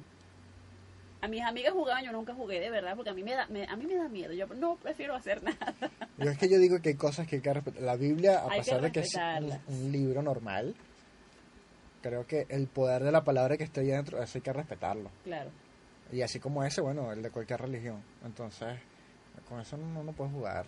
A 1.23 1.29
mis 1.29 1.41
amigas 1.43 1.73
jugaban, 1.73 2.05
yo 2.05 2.11
nunca 2.13 2.35
jugué 2.35 2.59
de 2.61 2.69
verdad, 2.69 2.95
porque 2.97 3.11
a 3.11 3.15
mí 3.15 3.23
me 3.23 3.33
da, 3.35 3.47
me- 3.47 3.65
a 3.65 3.77
mí 3.77 3.87
me 3.87 3.95
da 3.95 4.09
miedo. 4.09 4.33
Yo 4.33 4.47
no 4.49 4.75
prefiero 4.77 5.15
hacer 5.15 5.41
nada. 5.45 5.73
Yo 6.19 6.31
es 6.31 6.37
que 6.37 6.49
yo 6.49 6.59
digo 6.59 6.81
que 6.83 6.91
hay 6.91 6.95
cosas 6.97 7.27
que 7.29 7.37
hay 7.37 7.43
que 7.43 7.53
respetar. 7.55 7.81
La 7.83 7.97
Biblia, 7.97 8.41
a 8.41 8.45
Hay 8.51 8.51
que 8.51 8.57
pesar 8.65 8.81
de 8.83 8.93
que 8.93 9.01
es 9.01 9.15
un, 9.69 9.93
libro 9.93 10.21
normal, 10.23 10.75
creo 12.03 12.27
que 12.27 12.47
el 12.49 12.67
poder 12.67 13.05
de 13.05 13.13
la 13.13 13.23
palabra 13.25 13.57
que 13.57 13.65
esté 13.65 13.81
ahí 13.83 13.87
dentro, 13.87 14.21
eso 14.23 14.39
hay 14.39 14.43
que 14.43 14.53
respetarlo. 14.53 15.11
Claro. 15.25 15.51
Y 16.11 16.23
así 16.23 16.41
como 16.41 16.65
ese, 16.65 16.81
bueno, 16.81 17.13
el 17.13 17.23
de 17.23 17.31
cualquier 17.31 17.61
religión. 17.61 18.03
Entonces, 18.25 18.79
con 19.49 19.61
eso 19.61 19.77
no, 19.77 20.03
no 20.03 20.13
puedes 20.13 20.33
jugar. 20.33 20.67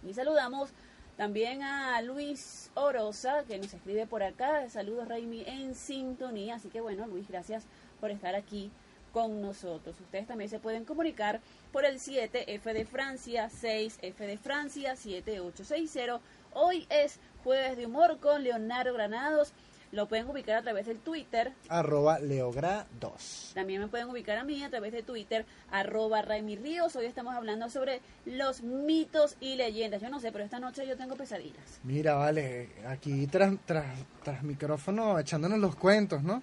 Y 0.09 0.14
saludamos 0.14 0.71
también 1.16 1.64
a 1.64 2.00
Luis 2.02 2.71
Orosa, 2.75 3.42
que 3.49 3.59
nos 3.59 3.75
escribe 3.75 4.07
por 4.07 4.23
acá. 4.23 4.71
Saludos, 4.71 5.09
Raimi, 5.09 5.42
en 5.45 5.75
sintonía. 5.75 6.54
Así 6.54 6.69
que 6.69 6.80
bueno, 6.80 7.09
Luis, 7.09 7.26
gracias 7.26 7.64
por 7.99 8.12
estar 8.12 8.37
aquí 8.37 8.71
con 9.12 9.42
nosotros. 9.42 9.99
Ustedes 10.00 10.28
también 10.28 10.50
se 10.50 10.61
pueden 10.61 10.85
comunicar 10.85 11.40
por 11.73 11.85
el 11.85 11.99
7F 11.99 12.62
de 12.73 12.85
Francia, 12.85 13.50
6F 13.50 14.19
de 14.19 14.38
Francia, 14.38 14.95
7860. 14.95 16.21
Hoy 16.52 16.87
es 16.90 17.19
jueves 17.42 17.76
de 17.76 17.87
humor 17.87 18.21
con 18.21 18.45
Leonardo 18.45 18.95
Granados. 18.95 19.52
Lo 19.92 20.06
pueden 20.06 20.28
ubicar 20.30 20.56
a 20.56 20.62
través 20.62 20.87
del 20.87 20.99
Twitter. 20.99 21.52
Arroba 21.68 22.20
Leogra2. 22.20 23.54
También 23.54 23.80
me 23.80 23.88
pueden 23.88 24.09
ubicar 24.09 24.38
a 24.38 24.44
mí 24.44 24.62
a 24.62 24.70
través 24.70 24.92
de 24.92 25.02
Twitter, 25.02 25.44
arroba 25.73 26.23
Raimi 26.23 26.54
Ríos. 26.56 26.94
Hoy 26.94 27.06
estamos 27.06 27.35
hablando 27.35 27.68
sobre 27.68 28.00
los 28.25 28.62
mitos 28.62 29.37
y 29.40 29.56
leyendas. 29.56 30.00
Yo 30.00 30.09
no 30.09 30.20
sé, 30.20 30.30
pero 30.30 30.44
esta 30.44 30.61
noche 30.61 30.87
yo 30.87 30.97
tengo 30.97 31.16
pesadillas. 31.16 31.80
Mira, 31.82 32.14
vale, 32.14 32.68
aquí 32.87 33.26
tras, 33.26 33.52
tras, 33.66 33.85
tras 34.23 34.44
micrófono 34.44 35.18
echándonos 35.18 35.59
los 35.59 35.75
cuentos, 35.75 36.23
¿no? 36.23 36.40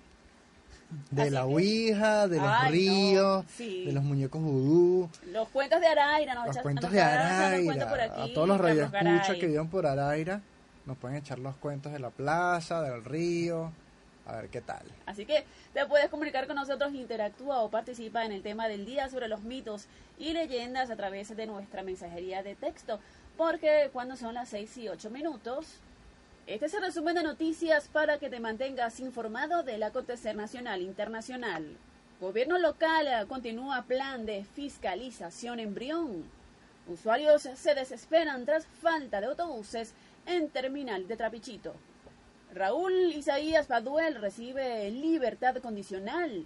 De 1.12 1.22
Así 1.24 1.32
la 1.32 1.42
que- 1.42 1.46
Ouija, 1.48 2.28
de 2.28 2.38
los 2.38 2.48
Ay, 2.50 2.64
no, 2.66 2.72
ríos, 2.72 3.46
sí. 3.56 3.86
de 3.86 3.92
los 3.94 4.04
muñecos 4.04 4.42
vudú, 4.42 5.10
Los 5.32 5.48
cuentos 5.50 5.80
de 5.82 5.88
Araira, 5.88 6.34
nos 6.34 6.48
los 6.48 6.56
echas- 6.56 6.64
cuentos 6.64 6.84
nos 6.84 6.92
de 6.94 7.00
por 7.00 7.08
Araira. 7.10 8.04
aquí, 8.14 8.32
A 8.32 8.34
todos 8.34 8.48
los 8.48 8.58
radioescuchas 8.60 9.36
que 9.38 9.48
vivan 9.48 9.70
por 9.70 9.86
Araira, 9.86 10.42
nos 10.88 10.98
pueden 10.98 11.18
echar 11.18 11.38
los 11.38 11.56
cuentos 11.58 11.92
de 11.92 12.00
la 12.00 12.10
plaza, 12.10 12.82
del 12.82 13.04
río, 13.04 13.72
a 14.26 14.38
ver 14.38 14.50
qué 14.50 14.62
tal. 14.62 14.84
Así 15.06 15.26
que 15.26 15.46
te 15.74 15.86
puedes 15.86 16.10
comunicar 16.10 16.48
con 16.48 16.56
nosotros, 16.56 16.94
interactúa 16.94 17.62
o 17.62 17.70
participa 17.70 18.26
en 18.26 18.32
el 18.32 18.42
tema 18.42 18.68
del 18.68 18.86
día 18.86 19.10
sobre 19.10 19.28
los 19.28 19.42
mitos 19.42 19.86
y 20.18 20.34
leyendas 20.34 20.90
a 20.90 20.96
través 20.96 21.36
de 21.36 21.46
nuestra 21.46 21.84
mensajería 21.84 22.42
de 22.42 22.56
texto. 22.56 23.00
Porque 23.36 23.90
cuando 23.94 24.16
son 24.16 24.34
las 24.34 24.50
6 24.50 24.78
y 24.78 24.90
8 24.90 25.10
minutos, 25.10 25.68
este 26.48 26.66
es 26.66 26.74
el 26.74 26.82
resumen 26.82 27.16
de 27.16 27.24
noticias 27.24 27.90
para 27.90 28.18
que 28.18 28.30
te 28.30 28.40
mantengas 28.40 29.00
informado 29.02 29.64
del 29.64 29.84
acontecer 29.84 30.36
nacional 30.36 30.80
e 30.80 30.86
internacional. 30.86 31.78
Gobierno 32.22 32.58
local 32.58 33.08
eh, 33.08 33.26
continúa 33.28 33.84
plan 33.84 34.26
de 34.26 34.46
fiscalización 34.56 35.60
en 35.60 35.76
Brión. 35.76 36.24
Usuarios 36.88 37.42
se 37.42 37.76
desesperan 37.76 38.46
tras 38.46 38.66
falta 38.66 39.20
de 39.20 39.28
autobuses 39.28 39.94
en 40.28 40.50
terminal 40.50 41.08
de 41.08 41.18
Trapichito. 41.18 41.74
Raúl 42.54 42.94
Isaías 43.14 43.68
Paduel 43.68 44.16
recibe 44.16 44.92
libertad 44.92 45.58
condicional. 45.58 46.46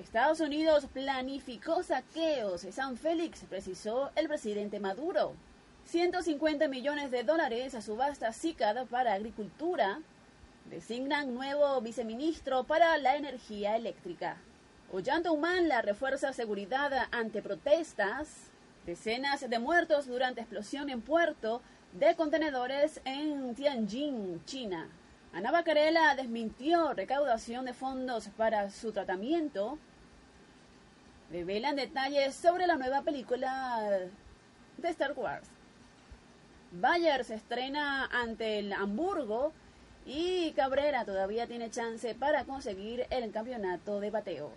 Estados 0.00 0.40
Unidos 0.40 0.86
planificó 0.92 1.82
saqueos 1.82 2.62
San 2.72 2.96
Félix, 2.96 3.44
precisó 3.48 4.10
el 4.16 4.26
presidente 4.26 4.80
Maduro. 4.80 5.34
150 5.84 6.68
millones 6.68 7.10
de 7.10 7.22
dólares 7.22 7.74
a 7.74 7.82
subasta 7.82 8.32
CICAD 8.32 8.86
para 8.86 9.12
agricultura. 9.12 10.00
Designan 10.70 11.34
nuevo 11.34 11.80
viceministro 11.80 12.64
para 12.64 12.96
la 12.98 13.16
energía 13.16 13.76
eléctrica. 13.76 14.36
Ollanta 14.92 15.30
la 15.62 15.82
refuerza 15.82 16.32
seguridad 16.32 17.08
ante 17.10 17.42
protestas. 17.42 18.50
Decenas 18.86 19.48
de 19.48 19.58
muertos 19.58 20.06
durante 20.06 20.40
explosión 20.40 20.88
en 20.88 21.02
puerto 21.02 21.60
de 21.92 22.14
contenedores 22.14 23.00
en 23.04 23.54
Tianjin, 23.54 24.44
China. 24.44 24.88
Ana 25.32 25.50
Bacarela 25.50 26.14
desmintió 26.14 26.92
recaudación 26.92 27.64
de 27.64 27.74
fondos 27.74 28.28
para 28.36 28.70
su 28.70 28.92
tratamiento. 28.92 29.78
Revelan 31.30 31.76
detalles 31.76 32.34
sobre 32.34 32.66
la 32.66 32.76
nueva 32.76 33.02
película 33.02 34.08
de 34.76 34.88
Star 34.88 35.12
Wars. 35.12 35.48
Bayer 36.72 37.24
se 37.24 37.34
estrena 37.34 38.06
ante 38.06 38.60
el 38.60 38.72
Hamburgo 38.72 39.52
y 40.06 40.52
Cabrera 40.52 41.04
todavía 41.04 41.46
tiene 41.46 41.70
chance 41.70 42.14
para 42.14 42.44
conseguir 42.44 43.06
el 43.10 43.30
campeonato 43.32 44.00
de 44.00 44.10
bateo. 44.10 44.52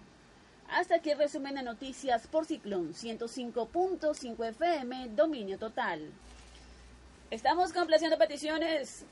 Hasta 0.70 0.96
aquí 0.96 1.12
el 1.12 1.18
resumen 1.18 1.56
de 1.56 1.64
noticias 1.64 2.28
por 2.28 2.46
Ciclón 2.46 2.94
105.5 2.94 4.46
FM, 4.50 5.10
dominio 5.10 5.58
total. 5.58 6.12
Estamos 7.34 7.74
complaciendo 7.74 8.16
peticiones 8.20 9.06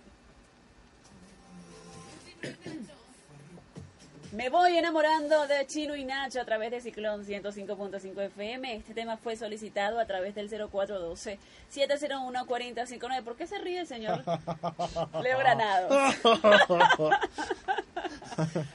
me 4.32 4.50
voy 4.50 4.78
enamorando 4.78 5.48
de 5.48 5.66
Chino 5.66 5.96
y 5.96 6.06
Nacho 6.06 6.40
a 6.40 6.46
través 6.46 6.70
de 6.72 6.82
Ciclón 6.82 7.26
105.5 7.26 8.22
FM. 8.28 8.76
Este 8.76 8.94
tema 8.94 9.18
fue 9.18 9.36
solicitado 9.36 10.00
a 10.00 10.06
través 10.06 10.36
del 10.36 10.48
0412-701-4059. 10.50 13.24
¿Por 13.24 13.36
qué 13.36 13.48
se 13.48 13.58
ríe 13.58 13.80
el 13.80 13.88
señor 13.88 14.24
Leo 15.22 15.40
Granado? 15.40 15.90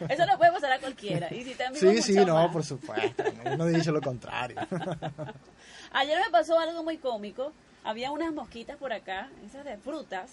Eso 0.08 0.26
no 0.26 0.36
puede 0.36 0.50
pasar 0.52 0.72
a 0.72 0.80
cualquiera. 0.80 1.32
Y 1.32 1.44
si 1.44 1.54
sí, 1.74 2.02
sí, 2.02 2.16
no, 2.16 2.50
por 2.50 2.64
supuesto. 2.64 3.22
No, 3.56 3.66
dicho 3.66 3.92
lo 3.92 4.02
contrario. 4.02 4.56
Ayer 5.92 6.18
me 6.18 6.30
pasó 6.30 6.58
algo 6.58 6.82
muy 6.82 6.98
cómico. 6.98 7.52
Había 7.86 8.10
unas 8.10 8.34
mosquitas 8.34 8.76
por 8.76 8.92
acá, 8.92 9.30
esas 9.46 9.64
de 9.64 9.78
frutas, 9.78 10.30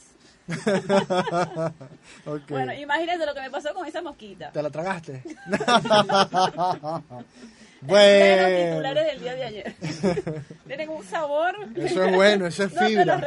Bueno, 2.50 2.74
imagínense 2.74 3.26
lo 3.26 3.34
que 3.34 3.40
me 3.42 3.50
pasó 3.50 3.74
con 3.74 3.88
esa 3.88 4.02
mosquita. 4.02 4.52
¿Te 4.52 4.62
la 4.62 4.70
tragaste? 4.70 5.24
bueno. 7.82 8.50
Los 8.50 8.70
titulares 8.70 9.06
del 9.06 9.22
día 9.22 9.36
de 9.36 9.44
ayer. 9.44 9.76
Tienen 10.68 10.90
un 10.90 11.06
sabor. 11.06 11.56
Eso 11.76 12.04
es 12.04 12.16
bueno, 12.16 12.48
eso 12.48 12.64
es 12.64 12.74
fibra. 12.78 13.22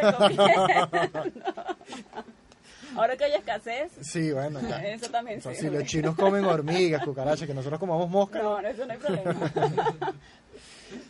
Ahora 2.96 3.16
que 3.16 3.24
hay 3.24 3.32
escasez. 3.34 3.92
Sí, 4.02 4.32
bueno, 4.32 4.60
ya. 4.60 4.84
Eso 4.86 5.08
también 5.10 5.40
sí. 5.40 5.54
Si 5.54 5.70
los 5.70 5.84
chinos 5.84 6.16
comen 6.16 6.44
hormigas, 6.44 7.04
cucarachas, 7.04 7.46
que 7.46 7.54
nosotros 7.54 7.78
comamos 7.78 8.10
moscas. 8.10 8.42
No, 8.42 8.58
eso 8.60 8.84
no 8.86 8.92
hay 8.92 8.98
problema. 8.98 9.52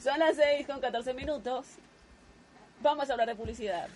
Son 0.02 0.18
las 0.18 0.36
6 0.36 0.66
con 0.66 0.80
14 0.80 1.14
minutos. 1.14 1.64
Vamos 2.82 3.08
a 3.08 3.12
hablar 3.12 3.28
de 3.28 3.34
publicidad. 3.34 3.88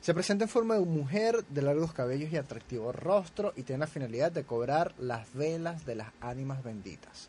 Se 0.00 0.14
presenta 0.14 0.44
en 0.44 0.48
forma 0.48 0.74
de 0.74 0.80
mujer 0.84 1.44
de 1.46 1.62
largos 1.62 1.92
cabellos 1.92 2.32
y 2.32 2.36
atractivo 2.36 2.92
rostro 2.92 3.52
y 3.56 3.62
tiene 3.62 3.80
la 3.80 3.86
finalidad 3.86 4.30
de 4.30 4.44
cobrar 4.44 4.94
las 4.98 5.32
velas 5.32 5.84
de 5.84 5.96
las 5.96 6.08
ánimas 6.20 6.62
benditas. 6.62 7.28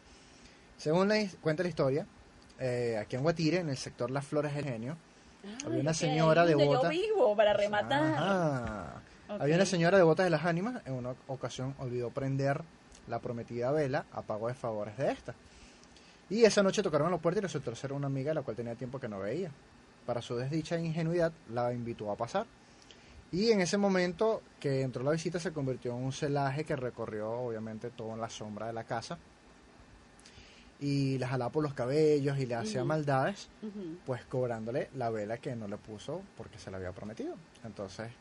Según 0.78 1.08
la, 1.08 1.16
cuenta 1.42 1.64
la 1.64 1.70
historia, 1.70 2.06
eh, 2.60 2.98
aquí 3.00 3.16
en 3.16 3.24
Guatire, 3.24 3.60
en 3.60 3.70
el 3.70 3.78
sector 3.78 4.12
Las 4.12 4.26
Flores 4.26 4.54
del 4.54 4.66
Genio, 4.66 4.98
había 5.66 5.80
una 5.80 5.94
señora 5.94 6.46
de 6.46 6.56
botas. 6.56 6.90
vivo 6.90 7.36
para 7.36 7.54
rematar. 7.54 9.02
Había 9.28 9.56
una 9.56 9.66
señora 9.66 9.98
de 9.98 10.04
botas 10.04 10.26
de 10.26 10.30
las 10.30 10.46
ánimas, 10.46 10.82
en 10.86 10.94
una 10.94 11.14
ocasión 11.28 11.76
olvidó 11.80 12.10
prender 12.10 12.62
la 13.08 13.20
prometida 13.20 13.72
vela 13.72 14.06
a 14.12 14.22
pago 14.22 14.48
de 14.48 14.54
favores 14.54 14.98
de 14.98 15.12
esta. 15.12 15.36
Y 16.30 16.44
esa 16.44 16.64
noche 16.64 16.84
tocaron 16.84 17.08
a 17.08 17.12
la 17.12 17.18
puerta 17.18 17.40
y 17.40 17.42
resultó 17.42 17.74
ser 17.76 17.94
una 17.94 18.08
amiga 18.08 18.34
la 18.34 18.42
cual 18.42 18.56
tenía 18.56 18.76
tiempo 18.76 19.00
que 19.00 19.08
no 19.08 19.20
veía. 19.20 19.52
Para 20.06 20.22
su 20.22 20.36
desdicha 20.36 20.76
e 20.76 20.86
ingenuidad, 20.86 21.32
la 21.54 21.74
invitó 21.74 22.12
a 22.12 22.16
pasar. 22.16 22.46
Y 23.32 23.52
en 23.52 23.60
ese 23.60 23.78
momento 23.78 24.42
que 24.60 24.82
entró 24.82 25.04
la 25.04 25.12
visita 25.12 25.40
se 25.40 25.52
convirtió 25.52 25.92
en 25.92 26.04
un 26.04 26.14
celaje 26.14 26.64
que 26.64 26.76
recorrió 26.76 27.30
obviamente 27.30 27.90
todo 27.90 28.14
en 28.14 28.22
la 28.22 28.30
sombra 28.30 28.68
de 28.68 28.74
la 28.74 28.86
casa. 28.86 29.18
Y 30.80 31.18
la 31.18 31.28
jalaba 31.28 31.52
por 31.52 31.64
los 31.64 31.74
cabellos 31.74 32.38
y 32.38 32.46
le 32.46 32.56
hacía 32.56 32.84
maldades, 32.84 33.50
pues 34.06 34.24
cobrándole 34.26 34.90
la 34.96 35.10
vela 35.10 35.38
que 35.40 35.56
no 35.56 35.68
le 35.68 35.78
puso 35.78 36.22
porque 36.38 36.60
se 36.60 36.72
la 36.72 36.78
había 36.78 36.92
prometido. 36.92 37.36
Entonces, 37.66 38.12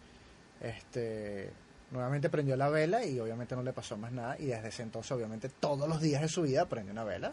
este 0.61 1.51
nuevamente 1.90 2.29
prendió 2.29 2.57
la 2.57 2.69
vela 2.69 3.05
y 3.05 3.19
obviamente 3.21 3.55
no 3.55 3.62
le 3.62 3.73
pasó 3.73 3.97
más 3.97 4.12
nada. 4.12 4.37
Y 4.38 4.47
desde 4.47 4.69
ese 4.69 4.83
entonces, 4.83 5.12
obviamente, 5.12 5.49
todos 5.49 5.88
los 5.88 6.01
días 6.01 6.23
de 6.23 6.29
su 6.29 6.42
vida 6.42 6.66
prende 6.66 6.92
una 6.92 7.05
vela 7.05 7.33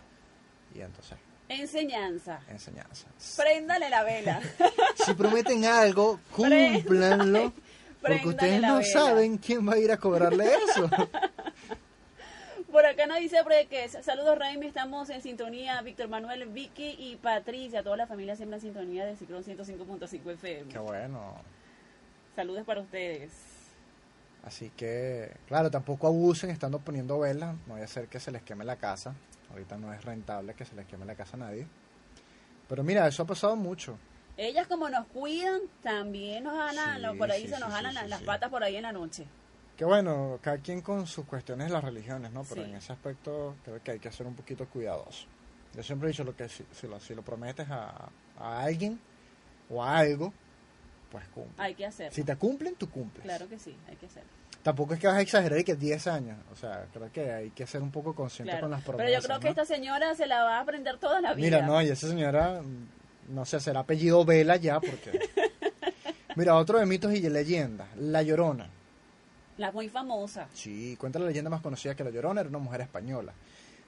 y 0.73 0.81
entonces. 0.81 1.17
Enseñanza. 1.49 2.39
Enseñanza. 2.47 3.07
Préndale 3.37 3.89
la 3.89 4.03
vela. 4.03 4.41
si 5.05 5.13
prometen 5.13 5.65
algo, 5.65 6.19
cúmplanlo. 6.31 7.53
Porque 8.01 8.27
ustedes 8.27 8.61
no 8.61 8.83
saben 8.83 9.37
quién 9.37 9.67
va 9.67 9.73
a 9.73 9.77
ir 9.77 9.91
a 9.91 9.97
cobrarle 9.97 10.45
eso. 10.45 10.89
Por 12.71 12.85
acá 12.85 13.05
nos 13.05 13.19
dice 13.19 13.37
que 13.69 13.87
saludos 13.87 14.37
Raimi, 14.37 14.65
estamos 14.65 15.09
en 15.11 15.21
sintonía, 15.21 15.79
Víctor 15.83 16.09
Manuel, 16.09 16.47
Vicky 16.47 16.95
y 16.97 17.17
Patricia, 17.17 17.83
toda 17.83 17.95
la 17.95 18.07
familia 18.07 18.35
siempre 18.35 18.57
en 18.57 18.61
sintonía 18.61 19.05
de 19.05 19.15
Ciclón 19.15 19.43
105.5 19.43 20.31
FM. 20.31 20.71
Qué 20.71 20.79
bueno. 20.79 21.35
Saludos 22.35 22.65
para 22.65 22.81
ustedes. 22.81 23.31
Así 24.43 24.71
que, 24.71 25.31
claro, 25.47 25.71
tampoco 25.71 26.07
abusen 26.07 26.49
estando 26.49 26.79
poniendo 26.79 27.19
velas, 27.19 27.55
no 27.65 27.73
voy 27.73 27.81
a 27.81 27.85
hacer 27.85 28.07
que 28.07 28.19
se 28.19 28.31
les 28.31 28.41
queme 28.41 28.65
la 28.65 28.75
casa. 28.75 29.15
Ahorita 29.51 29.77
no 29.77 29.93
es 29.93 30.03
rentable 30.03 30.53
que 30.53 30.65
se 30.65 30.75
les 30.75 30.85
queme 30.85 31.05
la 31.05 31.15
casa 31.15 31.37
a 31.37 31.39
nadie. 31.39 31.67
Pero 32.67 32.83
mira, 32.83 33.07
eso 33.07 33.23
ha 33.23 33.25
pasado 33.25 33.55
mucho. 33.55 33.97
Ellas 34.35 34.67
como 34.67 34.89
nos 34.89 35.05
cuidan, 35.07 35.61
también 35.81 36.43
nos 36.43 36.57
ganan, 36.57 37.17
por 37.17 37.31
ahí 37.31 37.47
se 37.47 37.59
nos 37.59 37.69
ganan 37.69 37.93
las, 38.09 38.21
patas 38.23 38.49
por 38.49 38.63
ahí 38.63 38.75
en 38.75 38.83
la 38.83 38.91
noche. 38.91 39.27
Que 39.77 39.85
bueno, 39.85 40.39
cada 40.41 40.57
quien 40.57 40.81
con 40.81 41.07
sus 41.07 41.25
cuestiones 41.25 41.67
de 41.67 41.73
las 41.73 41.83
religiones, 41.83 42.31
¿no? 42.31 42.43
Pero 42.43 42.63
en 42.63 42.75
ese 42.75 42.93
aspecto 42.93 43.55
creo 43.63 43.81
que 43.81 43.91
hay 43.91 43.99
que 43.99 44.11
ser 44.11 44.25
un 44.25 44.35
poquito 44.35 44.67
cuidadoso. 44.67 45.27
Yo 45.75 45.83
siempre 45.83 46.09
he 46.09 46.11
dicho 46.11 46.23
lo 46.23 46.35
que 46.35 46.49
si, 46.49 46.87
lo, 46.87 46.99
si 46.99 47.15
lo 47.15 47.21
prometes 47.21 47.69
a, 47.69 48.09
a 48.37 48.61
alguien 48.61 48.99
o 49.69 49.83
a 49.83 49.97
algo, 49.97 50.33
pues 51.13 51.27
cumple. 51.27 51.53
Hay 51.63 51.75
que 51.75 51.85
hacerlo. 51.85 52.11
Si 52.11 52.23
te 52.23 52.35
cumplen, 52.35 52.73
tú 52.73 52.89
cumples. 52.89 53.23
Claro 53.23 53.47
que 53.47 53.59
sí, 53.59 53.77
hay 53.87 53.95
que 53.97 54.07
hacerlo. 54.07 54.29
Tampoco 54.63 54.95
es 54.95 54.99
que 54.99 55.05
vas 55.05 55.17
a 55.17 55.21
exagerar 55.21 55.59
y 55.59 55.63
que 55.63 55.75
10 55.75 56.07
años. 56.07 56.37
O 56.51 56.55
sea, 56.55 56.87
creo 56.91 57.11
que 57.11 57.31
hay 57.31 57.49
que 57.51 57.67
ser 57.67 57.83
un 57.83 57.91
poco 57.91 58.15
consciente 58.15 58.49
Claro. 58.51 58.63
con 58.65 58.71
las 58.71 58.81
promesas. 58.81 59.05
Pero 59.05 59.21
yo 59.21 59.27
creo 59.27 59.39
que 59.39 59.49
esta 59.49 59.65
señora 59.65 60.15
se 60.15 60.25
la 60.25 60.43
va 60.43 60.57
a 60.57 60.61
aprender 60.61 60.97
toda 60.97 61.21
la 61.21 61.35
vida. 61.35 61.45
Mira, 61.45 61.61
no, 61.67 61.79
y 61.83 61.89
esa 61.89 62.07
señora, 62.07 62.63
mm, 62.63 63.35
no 63.35 63.45
sé, 63.45 63.59
será 63.59 63.81
apellido 63.81 64.25
Vela 64.25 64.55
ya, 64.55 64.79
porque... 64.79 65.19
Mira, 66.35 66.55
otro 66.55 66.79
de 66.79 66.87
mitos 66.87 67.13
y 67.13 67.21
leyendas, 67.29 67.87
La 67.95 68.23
Llorona. 68.23 68.67
La 69.57 69.71
muy 69.71 69.87
famosa. 69.87 70.47
Sí, 70.53 70.95
cuenta 70.99 71.19
la 71.19 71.27
leyenda 71.27 71.51
más 71.51 71.61
conocida 71.61 71.93
que 71.93 72.03
La 72.03 72.09
Llorona, 72.09 72.41
era 72.41 72.49
una 72.49 72.57
mujer 72.57 72.81
española. 72.81 73.33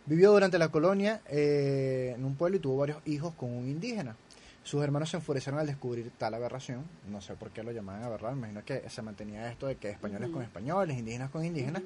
Vivió 0.06 0.32
durante 0.32 0.60
la 0.60 0.70
colonia 0.70 1.22
eh, 1.28 2.14
en 2.16 2.24
un 2.24 2.36
pueblo 2.36 2.58
y 2.58 2.60
tuvo 2.60 2.78
varios 2.78 3.00
hijos 3.08 3.34
con 3.34 3.52
un 3.52 3.68
indígena. 3.68 4.16
Sus 4.66 4.84
hermanos 4.84 5.12
se 5.12 5.18
enfurecieron 5.18 5.60
al 5.60 5.68
descubrir 5.68 6.12
tal 6.18 6.34
aberración. 6.34 6.84
No 7.08 7.22
sé 7.22 7.36
por 7.36 7.52
qué 7.52 7.62
lo 7.62 7.72
llamaban 7.72 8.04
aberrado. 8.04 8.36
Me 8.36 8.50
imagino 8.50 8.66
que 8.66 8.90
se 8.90 9.04
mantenía 9.04 9.48
esto 9.52 9.68
de 9.68 9.76
que 9.76 9.92
españoles 9.92 10.32
con 10.32 10.42
españoles, 10.42 10.98
indígenas 10.98 11.30
con 11.30 11.46
indígenas. 11.46 11.84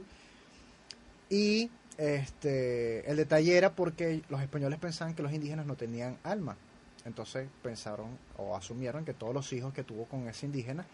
Y 1.30 1.70
este 1.98 3.10
el 3.12 3.18
detalle 3.18 3.58
era 3.58 3.76
porque 3.76 4.22
los 4.30 4.42
españoles 4.42 4.80
pensaban 4.80 5.14
que 5.14 5.22
los 5.22 5.34
indígenas 5.34 5.66
no 5.66 5.76
tenían 5.76 6.18
alma. 6.24 6.56
Entonces 7.04 7.50
pensaron 7.62 8.18
o 8.38 8.56
asumieron 8.56 9.04
que 9.04 9.14
todos 9.14 9.34
los 9.34 9.52
hijos 9.52 9.74
que 9.74 9.84
tuvo 9.84 10.06
con 10.06 10.30
ese 10.30 10.46
indígena 10.46 10.86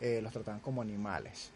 eh, 0.00 0.20
los 0.22 0.32
trataban 0.32 0.60
como 0.60 0.82
animales. 0.82 1.50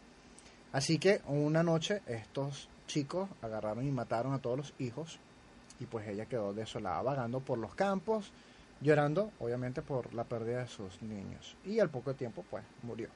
Así 0.72 0.98
que 0.98 1.20
una 1.28 1.62
noche 1.62 2.02
estos 2.08 2.68
chicos 2.88 3.30
agarraron 3.42 3.86
y 3.86 3.92
mataron 3.92 4.34
a 4.34 4.40
todos 4.40 4.56
los 4.58 4.74
hijos 4.80 5.20
y 5.78 5.86
pues 5.86 6.08
ella 6.08 6.26
quedó 6.26 6.52
desolada 6.52 7.00
vagando 7.02 7.38
por 7.38 7.58
los 7.58 7.76
campos, 7.76 8.32
llorando 8.80 9.32
obviamente 9.40 9.82
por 9.82 10.14
la 10.14 10.24
pérdida 10.24 10.60
de 10.60 10.68
sus 10.68 11.00
niños. 11.02 11.56
Y 11.64 11.80
al 11.80 11.90
poco 11.90 12.14
tiempo 12.14 12.44
pues 12.50 12.64
murió. 12.82 13.08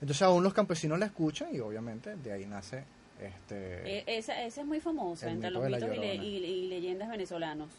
Entonces 0.00 0.22
aún 0.22 0.42
los 0.44 0.52
campesinos 0.54 0.98
la 0.98 1.06
escuchan 1.06 1.54
y 1.54 1.60
obviamente 1.60 2.16
de 2.16 2.32
ahí 2.32 2.46
nace 2.46 2.84
este... 3.20 3.98
Eh, 4.00 4.04
esa, 4.06 4.42
esa 4.42 4.60
es 4.60 4.66
muy 4.66 4.80
famosa 4.80 5.30
entre 5.30 5.50
los 5.50 5.64
mitos 5.64 5.94
y, 5.94 5.98
le- 5.98 6.14
y- 6.16 6.36
y 6.44 6.68
leyendas 6.68 7.08
venezolanos. 7.08 7.70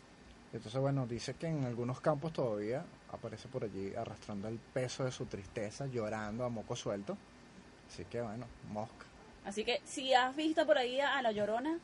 Entonces, 0.53 0.79
bueno, 0.81 1.05
dice 1.05 1.33
que 1.35 1.45
en 1.47 1.65
algunos 1.65 1.99
campos 1.99 2.31
todavía 2.33 2.83
aparece 3.11 3.47
por 3.49 3.65
allí 3.65 3.93
arrastrando 3.93 4.47
el 4.47 4.57
peso 4.57 5.03
de 5.03 5.11
su 5.11 5.25
tristeza, 5.25 5.85
llorando 5.87 6.45
a 6.45 6.49
moco 6.49 6.75
suelto. 6.75 7.17
Así 7.87 8.05
que, 8.05 8.21
bueno, 8.21 8.47
mosca. 8.71 9.05
Así 9.45 9.63
que 9.65 9.81
si 9.85 10.13
has 10.13 10.35
visto 10.35 10.65
por 10.65 10.77
ahí 10.77 10.99
a 11.01 11.21
la 11.21 11.31
llorona, 11.33 11.77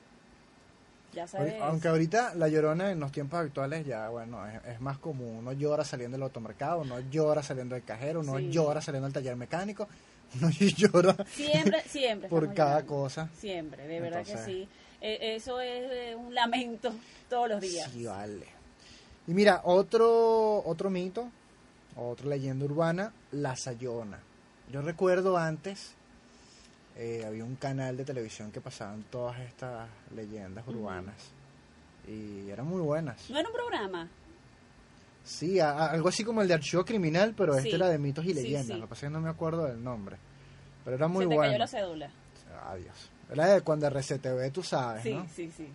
ya 1.14 1.28
sabes. 1.28 1.56
Aunque 1.62 1.88
ahorita 1.88 2.34
la 2.36 2.48
llorona 2.48 2.92
en 2.92 3.00
los 3.00 3.12
tiempos 3.12 3.40
actuales 3.40 3.86
ya, 3.86 4.10
bueno, 4.10 4.46
es, 4.48 4.66
es 4.76 4.82
más 4.82 4.98
común. 4.98 5.38
Uno 5.38 5.52
llora 5.54 5.84
saliendo 5.84 6.16
del 6.18 6.24
automercado, 6.24 6.82
uno 6.82 7.00
llora 7.12 7.42
saliendo 7.44 7.76
del 7.76 7.84
cajero, 7.84 8.20
uno 8.22 8.38
Sí. 8.38 8.50
llora 8.52 8.82
saliendo 8.82 9.06
del 9.08 9.14
taller 9.14 9.36
mecánico, 9.36 9.88
uno 10.42 10.50
llora 10.50 11.16
Siempre, 11.34 11.82
siempre. 11.84 12.30
por 12.30 12.54
cada 12.54 12.82
llorando. 12.82 12.88
cosa. 12.94 13.30
Siempre, 13.38 13.88
de 13.88 14.00
verdad 14.00 14.26
que 14.26 14.38
sí. 14.38 14.68
Eh, 15.02 15.36
eso 15.36 15.60
es 15.60 15.84
eh, 15.92 16.16
un 16.16 16.34
lamento 16.34 16.94
todos 17.30 17.50
los 17.50 17.62
días. 17.62 17.90
Sí, 17.92 18.06
vale. 18.06 18.46
Y 19.28 19.34
mira, 19.34 19.62
otro, 19.64 20.64
otro 20.66 20.90
mito, 20.90 21.30
otra 21.96 22.28
leyenda 22.28 22.66
urbana, 22.66 23.14
la 23.32 23.56
Sayona. 23.56 24.20
Yo 24.72 24.82
recuerdo 24.82 25.38
antes, 25.38 25.94
eh, 26.98 27.24
había 27.26 27.44
un 27.44 27.56
canal 27.56 27.98
de 27.98 28.06
televisión 28.06 28.52
que 28.52 28.62
pasaban 28.62 29.04
todas 29.10 29.40
estas 29.42 29.88
leyendas 30.16 30.68
urbanas. 30.68 31.16
Y 32.08 32.50
eran 32.50 32.66
muy 32.68 32.82
buenas. 32.82 33.30
No 33.30 33.40
era 33.40 33.48
un 33.48 33.54
programa. 33.56 34.08
Sí, 35.24 35.60
a- 35.60 35.72
a- 35.72 35.92
algo 35.92 36.10
así 36.10 36.24
como 36.24 36.42
el 36.42 36.48
de 36.48 36.54
Archivo 36.56 36.84
Criminal, 36.84 37.34
pero 37.36 37.56
este 37.56 37.74
era 37.76 37.88
de 37.88 37.98
mitos 37.98 38.26
y 38.26 38.34
leyendas. 38.34 38.68
sí. 38.68 38.74
Lo 38.74 38.82
que 38.82 38.88
pasa 38.90 39.06
es 39.06 39.10
que 39.10 39.14
no 39.14 39.22
me 39.22 39.30
acuerdo 39.30 39.66
del 39.66 39.82
nombre. 39.84 40.18
Pero 40.84 40.98
era 40.98 41.08
muy 41.08 41.24
Se 41.26 41.30
te 41.30 41.36
bueno. 41.36 41.50
cayó 41.52 41.60
la 41.60 41.68
cédula. 41.68 42.10
Adiós. 42.68 43.10
Era 43.32 43.48
de 43.48 43.62
cuando 43.62 43.88
RCTV, 43.88 44.52
tú 44.52 44.62
sabes, 44.64 45.02
Sí, 45.04 45.14
¿no? 45.14 45.26
sí, 45.34 45.50
sí. 45.56 45.68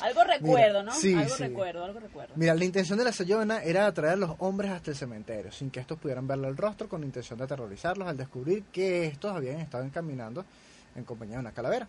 Algo 0.00 0.24
recuerdo, 0.24 0.82
¿no? 0.82 0.92
sí, 0.92 1.14
algo 1.14 1.34
sí. 1.34 1.42
recuerdo, 1.44 1.84
algo 1.84 2.00
recuerdo. 2.00 2.34
Mira, 2.36 2.54
la 2.54 2.64
intención 2.64 2.98
de 2.98 3.04
la 3.04 3.12
Sayona 3.12 3.62
era 3.62 3.86
atraer 3.86 4.12
a 4.14 4.16
los 4.16 4.32
hombres 4.40 4.70
hasta 4.70 4.90
el 4.90 4.96
cementerio, 4.96 5.50
sin 5.52 5.70
que 5.70 5.80
estos 5.80 5.98
pudieran 5.98 6.26
verle 6.26 6.48
el 6.48 6.56
rostro, 6.56 6.88
con 6.88 7.00
la 7.00 7.06
intención 7.06 7.38
de 7.38 7.44
aterrorizarlos 7.44 8.06
al 8.06 8.16
descubrir 8.16 8.64
que 8.64 9.06
estos 9.06 9.34
habían 9.34 9.58
estado 9.60 9.84
encaminando 9.84 10.44
en 10.94 11.04
compañía 11.04 11.36
de 11.36 11.40
una 11.40 11.52
calavera. 11.52 11.88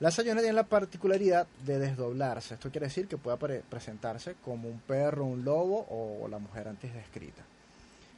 La 0.00 0.10
Sayona 0.10 0.40
tiene 0.40 0.54
la 0.54 0.62
particularidad 0.62 1.46
de 1.66 1.78
desdoblarse. 1.78 2.54
Esto 2.54 2.70
quiere 2.70 2.86
decir 2.86 3.06
que 3.08 3.18
puede 3.18 3.36
apare- 3.36 3.62
presentarse 3.68 4.36
como 4.44 4.68
un 4.68 4.78
perro, 4.80 5.24
un 5.24 5.44
lobo 5.44 5.86
o 5.90 6.26
la 6.28 6.38
mujer 6.38 6.68
antes 6.68 6.94
descrita. 6.94 7.42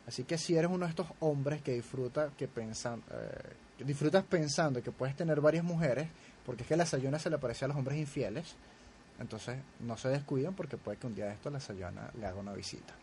Así 0.07 0.25
que 0.25 0.37
si 0.39 0.57
eres 0.57 0.71
uno 0.71 0.85
de 0.87 0.91
estos 0.91 1.07
hombres 1.21 1.63
que 1.63 1.73
disfruta, 1.73 2.31
que 2.37 2.49
pensan, 2.49 3.03
eh, 3.11 3.53
que 3.79 3.85
disfrutas 3.85 4.25
pensando 4.25 4.83
que 4.83 4.93
puedes 4.93 5.17
tener 5.17 5.41
varias 5.41 5.65
mujeres, 5.65 6.09
porque 6.45 6.63
es 6.63 6.69
que 6.69 6.77
la 6.77 6.87
Sayona 6.87 7.19
se 7.19 7.31
le 7.31 7.39
parece 7.39 7.65
a 7.65 7.69
los 7.69 7.77
hombres 7.77 7.99
infieles, 7.99 8.55
entonces 9.19 9.59
no 9.81 9.97
se 9.97 10.09
descuiden 10.09 10.55
porque 10.55 10.77
puede 10.77 10.99
que 10.99 11.07
un 11.07 11.15
día 11.15 11.27
de 11.27 11.33
esto 11.33 11.51
la 11.51 11.61
Sayona 11.61 12.11
le 12.19 12.27
haga 12.27 12.41
una 12.41 12.53
visita. 12.53 12.95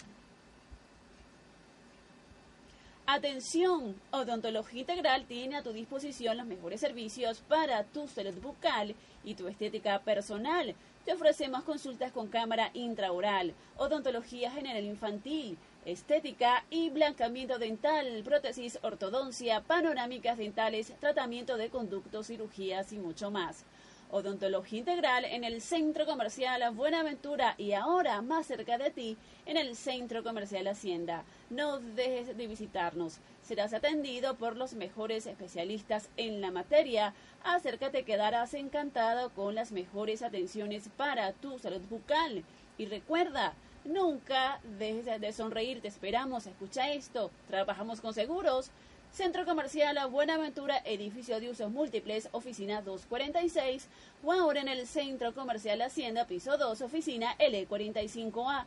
Atención, 3.06 3.94
Odontología 4.10 4.82
Integral 4.82 5.26
tiene 5.26 5.58
a 5.58 5.62
tu 5.62 5.72
disposición 5.72 6.36
los 6.36 6.48
mejores 6.48 6.82
servicios 6.82 7.44
para 7.48 7.84
tu 7.84 8.08
salud 8.08 8.34
bucal 8.42 8.96
y 9.24 9.36
tu 9.36 9.48
estética 9.48 10.00
personal. 10.00 10.74
Te 11.08 11.14
ofrecemos 11.14 11.64
consultas 11.64 12.12
con 12.12 12.28
cámara 12.28 12.70
intraoral, 12.74 13.54
odontología 13.78 14.52
general 14.52 14.84
infantil, 14.84 15.58
estética 15.86 16.66
y 16.70 16.90
blancamiento 16.90 17.60
dental, 17.60 18.22
prótesis, 18.26 18.78
ortodoncia, 18.82 19.62
panorámicas 19.62 20.38
dentales, 20.38 20.92
tratamiento 21.00 21.56
de 21.56 21.70
conductos, 21.70 22.28
cirugías 22.28 22.92
y 22.92 22.98
mucho 22.98 23.32
más. 23.32 23.64
Odontología 24.10 24.80
Integral 24.80 25.26
en 25.26 25.44
el 25.44 25.62
Centro 25.62 26.06
Comercial 26.06 26.74
Buenaventura 26.74 27.56
y 27.58 27.74
ahora 27.74 28.22
más 28.22 28.48
cerca 28.48 28.78
de 28.78 28.90
ti 28.90 29.18
en 29.46 29.58
el 29.58 29.76
Centro 29.76 30.24
Comercial 30.24 30.68
Hacienda. 30.68 31.24
No 31.50 31.80
dejes 31.80 32.38
de 32.38 32.48
visitarnos. 32.48 33.20
Serás 33.42 33.74
atendido 33.74 34.36
por 34.36 34.56
los 34.56 34.74
mejores 34.74 35.26
especialistas 35.26 36.10
en 36.18 36.42
la 36.42 36.52
materia. 36.52 37.14
Acércate, 37.44 38.04
quedarás 38.04 38.54
encantado 38.54 39.30
con 39.32 39.56
las 39.56 39.72
mejores 39.72 40.22
atenciones 40.22 40.90
para 40.96 41.34
tu 41.34 41.60
salud 41.60 41.82
bucal. 41.90 42.44
Y 42.78 42.86
recuerda, 42.86 43.54
nunca 43.84 44.60
dejes 44.78 45.20
de 45.20 45.34
sonreír. 45.34 45.82
Te 45.82 45.88
esperamos. 45.88 46.48
Escucha 46.48 46.92
esto. 46.92 47.32
Trabajamos 47.48 48.02
con 48.02 48.14
seguros. 48.14 48.72
Centro 49.18 49.46
Comercial 49.46 49.98
Buenaventura, 50.12 50.82
edificio 50.86 51.40
de 51.40 51.50
usos 51.50 51.72
múltiples, 51.72 52.30
oficina 52.34 52.84
246, 52.84 53.88
o 54.24 54.32
ahora 54.32 54.62
en 54.62 54.68
el 54.68 54.86
Centro 54.86 55.34
Comercial 55.34 55.82
Hacienda, 55.82 56.28
piso 56.28 56.56
2, 56.56 56.82
oficina 56.82 57.36
L45A. 57.40 58.66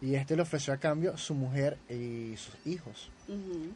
Y 0.00 0.14
este 0.14 0.36
le 0.36 0.42
ofreció 0.42 0.72
a 0.72 0.76
cambio 0.78 1.18
su 1.18 1.34
mujer 1.34 1.76
y 1.90 2.36
sus 2.36 2.54
hijos. 2.66 3.10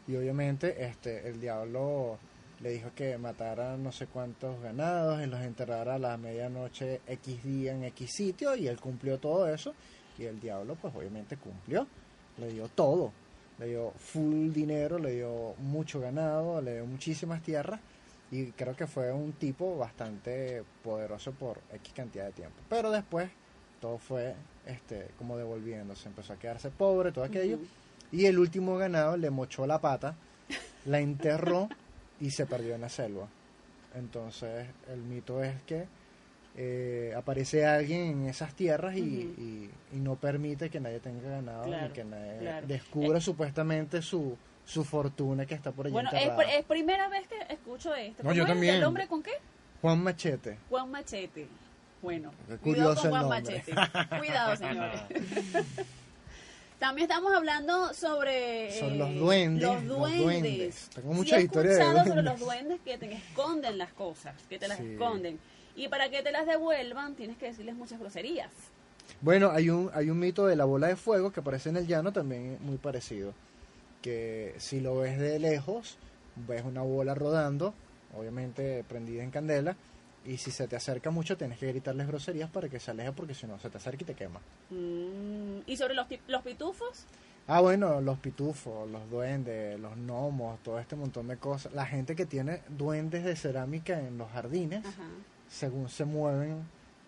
Y 0.07 0.15
obviamente 0.15 0.85
este 0.85 1.27
el 1.27 1.41
diablo 1.41 2.17
le 2.61 2.71
dijo 2.71 2.91
que 2.95 3.17
matara 3.17 3.75
no 3.75 3.91
sé 3.91 4.07
cuántos 4.07 4.61
ganados 4.61 5.21
y 5.21 5.25
los 5.25 5.41
enterrara 5.41 5.95
a 5.95 5.99
la 5.99 6.15
medianoche 6.17 7.01
X 7.07 7.43
día 7.43 7.73
en 7.73 7.83
X 7.85 8.11
sitio 8.13 8.55
y 8.55 8.67
él 8.67 8.79
cumplió 8.79 9.17
todo 9.17 9.51
eso 9.51 9.73
y 10.17 10.25
el 10.25 10.39
diablo 10.39 10.77
pues 10.79 10.93
obviamente 10.95 11.37
cumplió, 11.37 11.87
le 12.37 12.53
dio 12.53 12.67
todo, 12.67 13.11
le 13.59 13.67
dio 13.67 13.91
full 13.97 14.51
dinero, 14.51 14.99
le 14.99 15.15
dio 15.15 15.55
mucho 15.57 15.99
ganado, 15.99 16.61
le 16.61 16.75
dio 16.75 16.85
muchísimas 16.85 17.41
tierras 17.41 17.79
y 18.31 18.45
creo 18.53 18.75
que 18.75 18.87
fue 18.87 19.11
un 19.11 19.33
tipo 19.33 19.77
bastante 19.77 20.63
poderoso 20.83 21.31
por 21.33 21.59
X 21.73 21.93
cantidad 21.93 22.25
de 22.25 22.31
tiempo. 22.31 22.55
Pero 22.69 22.89
después 22.91 23.29
todo 23.81 23.97
fue 23.97 24.33
este 24.65 25.07
como 25.17 25.37
devolviéndose, 25.37 26.07
empezó 26.07 26.33
a 26.33 26.37
quedarse 26.37 26.69
pobre, 26.69 27.11
todo 27.11 27.25
aquello. 27.25 27.59
Y 28.11 28.25
el 28.25 28.39
último 28.39 28.77
ganado 28.77 29.17
le 29.17 29.29
mochó 29.29 29.65
la 29.67 29.79
pata, 29.79 30.15
la 30.85 30.99
enterró 30.99 31.69
y 32.19 32.31
se 32.31 32.45
perdió 32.45 32.75
en 32.75 32.81
la 32.81 32.89
selva. 32.89 33.27
Entonces 33.95 34.67
el 34.91 34.99
mito 35.01 35.43
es 35.43 35.61
que 35.63 35.85
eh, 36.57 37.13
aparece 37.15 37.65
alguien 37.65 38.01
en 38.21 38.25
esas 38.27 38.53
tierras 38.53 38.95
y, 38.97 39.01
y- 39.01 39.69
y 39.93 39.99
no 39.99 40.15
permite 40.15 40.69
que 40.69 40.79
nadie 40.81 40.99
tenga 40.99 41.29
ganado 41.29 41.63
Claro, 41.65 41.87
ni 41.87 41.93
que 41.93 42.03
nadie 42.03 42.39
claro. 42.39 42.67
descubra 42.67 43.21
supuestamente 43.21 44.01
su, 44.01 44.37
su 44.65 44.83
fortuna 44.83 45.45
que 45.45 45.55
está 45.55 45.71
por 45.71 45.85
allí 45.85 45.93
Bueno, 45.93 46.09
es, 46.13 46.21
enterrada. 46.21 46.43
pr- 46.43 46.59
es 46.59 46.65
primera 46.65 47.07
vez 47.09 47.27
que 47.27 47.53
escucho 47.53 47.93
esto. 47.95 48.23
No, 48.23 48.29
¿Cómo 48.29 48.33
yo 48.35 48.43
es? 48.43 48.49
también. 48.49 48.75
¿El 48.75 48.83
hombre 48.83 49.07
con 49.07 49.21
qué? 49.23 49.31
Juan 49.81 50.01
Machete. 50.03 50.57
Juan 50.69 50.89
Machete. 50.91 51.47
Bueno, 52.01 52.31
Qué 52.47 52.57
cuidado 52.57 52.95
curioso 52.95 53.09
con 53.09 53.19
el 53.19 53.25
Juan 53.27 53.43
nombre. 53.43 53.63
Machete. 53.75 54.17
Cuidado, 54.19 54.55
señores. 54.55 55.01
También 56.79 57.03
estamos 57.11 57.31
hablando 57.33 57.93
sobre 57.93 58.71
Son 58.79 58.93
eh, 58.93 58.97
los 58.97 59.15
duendes, 59.15 59.63
Los 59.63 59.83
los 59.83 59.97
duendes. 59.99 60.23
duendes. 60.23 60.89
Tengo 60.95 61.11
Sí 61.11 61.17
mucha 61.17 61.37
he 61.37 61.41
historia 61.43 61.71
de 61.73 61.77
sobre 61.77 61.93
duendes. 62.03 62.23
los 62.25 62.39
duendes 62.39 62.79
que 62.83 62.97
te 62.97 63.13
esconden 63.13 63.77
las 63.77 63.93
cosas, 63.93 64.33
que 64.49 64.57
te 64.57 64.67
las 64.67 64.77
Sí. 64.79 64.93
esconden. 64.93 65.39
Y 65.75 65.87
para 65.89 66.09
que 66.09 66.23
te 66.23 66.31
las 66.31 66.47
devuelvan, 66.47 67.13
tienes 67.15 67.37
que 67.37 67.45
decirles 67.47 67.75
muchas 67.75 67.99
groserías. 67.99 68.49
Bueno, 69.21 69.51
hay 69.51 69.69
un, 69.69 69.91
hay 69.93 70.09
un 70.09 70.17
mito 70.19 70.47
de 70.47 70.55
la 70.55 70.65
bola 70.65 70.87
de 70.87 70.95
fuego 70.95 71.31
que 71.31 71.39
aparece 71.41 71.69
en 71.69 71.77
el 71.77 71.85
llano 71.85 72.11
también 72.11 72.57
muy 72.61 72.77
parecido. 72.77 73.33
Que 74.01 74.55
si 74.57 74.79
lo 74.79 74.97
ves 74.97 75.19
de 75.19 75.39
lejos, 75.39 75.97
ves 76.47 76.63
una 76.63 76.81
bola 76.81 77.13
rodando, 77.13 77.73
obviamente 78.17 78.83
prendida 78.87 79.23
en 79.23 79.31
candela, 79.31 79.75
y 80.25 80.37
si 80.37 80.51
se 80.51 80.67
te 80.67 80.75
acerca 80.75 81.09
mucho 81.09 81.35
tienes 81.37 81.57
que 81.57 81.67
gritarles 81.67 82.07
groserías 82.07 82.49
para 82.49 82.69
que 82.69 82.79
se 82.79 82.91
aleje 82.91 83.11
porque 83.11 83.33
si 83.33 83.47
no 83.47 83.57
se 83.59 83.69
te 83.69 83.77
acerca 83.77 84.03
y 84.03 84.05
te 84.05 84.13
quema. 84.13 84.39
Mm, 84.69 85.61
¿Y 85.65 85.77
sobre 85.77 85.95
los, 85.95 86.05
los 86.27 86.41
pitufos? 86.43 87.05
Ah, 87.47 87.59
bueno, 87.59 88.01
los 88.01 88.19
pitufos, 88.19 88.89
los 88.89 89.09
duendes, 89.09 89.79
los 89.79 89.95
gnomos, 89.97 90.59
todo 90.63 90.79
este 90.79 90.95
montón 90.95 91.27
de 91.27 91.37
cosas. 91.37 91.73
La 91.73 91.85
gente 91.85 92.15
que 92.15 92.25
tiene 92.27 92.61
duendes 92.69 93.23
de 93.23 93.35
cerámica 93.35 93.99
en 93.99 94.17
los 94.17 94.29
jardines, 94.31 94.85
Ajá. 94.85 95.03
según 95.49 95.89
se 95.89 96.05
mueven 96.05 96.63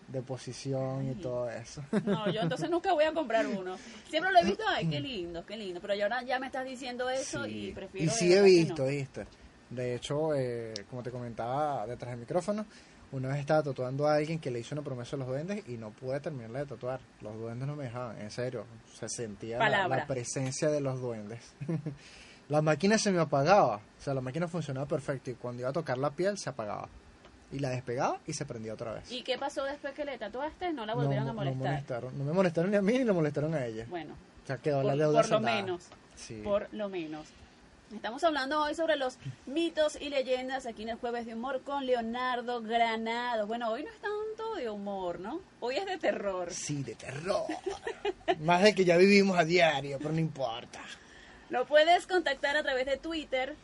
de 0.08 0.22
posición 0.22 1.10
y 1.10 1.14
todo 1.14 1.48
eso. 1.50 1.82
No, 2.04 2.30
yo 2.30 2.40
entonces 2.42 2.70
nunca 2.70 2.92
voy 2.92 3.04
a 3.04 3.12
comprar 3.12 3.46
uno. 3.46 3.76
Siempre 4.08 4.30
lo 4.32 4.38
he 4.38 4.44
visto, 4.44 4.62
ay, 4.68 4.88
qué 4.88 5.00
lindo, 5.00 5.44
qué 5.46 5.56
lindo. 5.56 5.80
Pero 5.80 5.94
yo 5.94 6.02
ahora 6.04 6.22
ya 6.22 6.38
me 6.38 6.46
estás 6.46 6.64
diciendo 6.64 7.08
eso 7.10 7.44
Sí. 7.44 7.68
y 7.68 7.72
prefiero. 7.72 8.06
Y 8.06 8.08
sí 8.14 8.32
he 8.32 8.42
visto, 8.42 8.82
no. 8.84 8.88
¿viste? 8.88 9.26
De 9.70 9.94
hecho, 9.96 10.34
eh, 10.34 10.74
como 10.90 11.02
te 11.02 11.10
comentaba 11.10 11.86
detrás 11.86 12.10
del 12.12 12.20
micrófono, 12.20 12.66
una 13.12 13.28
vez 13.28 13.38
estaba 13.38 13.62
tatuando 13.62 14.06
a 14.06 14.14
alguien 14.16 14.38
que 14.38 14.50
le 14.50 14.60
hizo 14.60 14.74
una 14.74 14.82
promesa 14.82 15.16
a 15.16 15.18
los 15.20 15.28
duendes 15.28 15.66
y 15.68 15.76
no 15.76 15.90
pude 15.90 16.20
terminarla 16.20 16.60
de 16.60 16.66
tatuar. 16.66 17.00
Los 17.20 17.34
duendes 17.36 17.66
no 17.66 17.74
me 17.76 17.84
dejaban, 17.84 18.20
en 18.20 18.30
serio. 18.30 18.66
Se 18.98 19.08
sentía 19.08 19.58
la, 19.58 19.88
la 19.88 20.06
presencia 20.06 20.68
de 20.68 20.80
los 20.80 21.00
duendes. 21.00 21.40
la 22.48 22.60
máquina 22.60 22.98
se 22.98 23.10
me 23.10 23.20
apagaba. 23.20 23.76
O 23.76 24.00
sea, 24.02 24.14
la 24.14 24.20
máquina 24.20 24.48
funcionaba 24.48 24.86
perfecto 24.86 25.30
y 25.30 25.34
cuando 25.34 25.60
iba 25.62 25.70
a 25.70 25.72
tocar 25.72 25.96
la 25.98 26.10
piel 26.10 26.36
se 26.38 26.50
apagaba. 26.50 26.88
Y 27.54 27.60
la 27.60 27.70
despegaba 27.70 28.18
y 28.26 28.32
se 28.32 28.44
prendía 28.44 28.74
otra 28.74 28.92
vez. 28.92 29.10
¿Y 29.12 29.22
qué 29.22 29.38
pasó 29.38 29.64
después 29.64 29.94
que 29.94 30.04
le 30.04 30.18
tatuaste? 30.18 30.72
No 30.72 30.84
la 30.84 30.94
No- 30.94 31.00
volvieron 31.02 31.24
a 31.28 31.28
no 31.28 31.34
molestar. 31.34 31.62
molestaron. 31.70 32.18
No 32.18 32.24
me 32.24 32.32
molestaron 32.32 32.70
ni 32.72 32.76
a 32.76 32.82
mí 32.82 32.92
ni 32.98 33.04
le 33.04 33.12
molestaron 33.12 33.54
a 33.54 33.64
ella. 33.64 33.86
Bueno, 33.88 34.14
O 34.42 34.46
sea, 34.46 34.58
quedó 34.58 34.78
por, 34.82 34.84
la 34.86 34.96
deuda 34.96 35.22
por 35.22 35.30
lo 35.30 35.40
menos. 35.40 35.84
Sí. 36.16 36.40
Por 36.44 36.68
lo 36.72 36.88
menos. 36.88 37.28
Estamos 37.94 38.24
hablando 38.24 38.60
hoy 38.60 38.74
sobre 38.74 38.96
los 38.96 39.18
mitos 39.46 39.96
y 40.00 40.08
leyendas 40.08 40.66
aquí 40.66 40.82
en 40.82 40.88
el 40.88 40.96
Jueves 40.96 41.26
de 41.26 41.34
Humor 41.34 41.60
con 41.62 41.86
Leonardo 41.86 42.60
Granados. 42.60 43.46
Bueno, 43.46 43.70
hoy 43.70 43.84
no 43.84 43.90
es 43.90 43.98
tanto 44.00 44.54
de 44.56 44.68
humor, 44.68 45.20
¿no? 45.20 45.40
Hoy 45.60 45.76
es 45.76 45.86
de 45.86 45.96
terror. 45.98 46.50
Sí, 46.52 46.82
de 46.82 46.96
terror. 46.96 47.44
Más 48.40 48.62
de 48.64 48.74
que 48.74 48.84
ya 48.84 48.96
vivimos 48.96 49.38
a 49.38 49.44
diario, 49.44 49.98
pero 49.98 50.12
no 50.12 50.18
importa. 50.18 50.80
Lo 51.50 51.66
puedes 51.66 52.06
contactar 52.08 52.56
a 52.56 52.62
través 52.64 52.86
de 52.86 52.96
Twitter. 52.96 53.54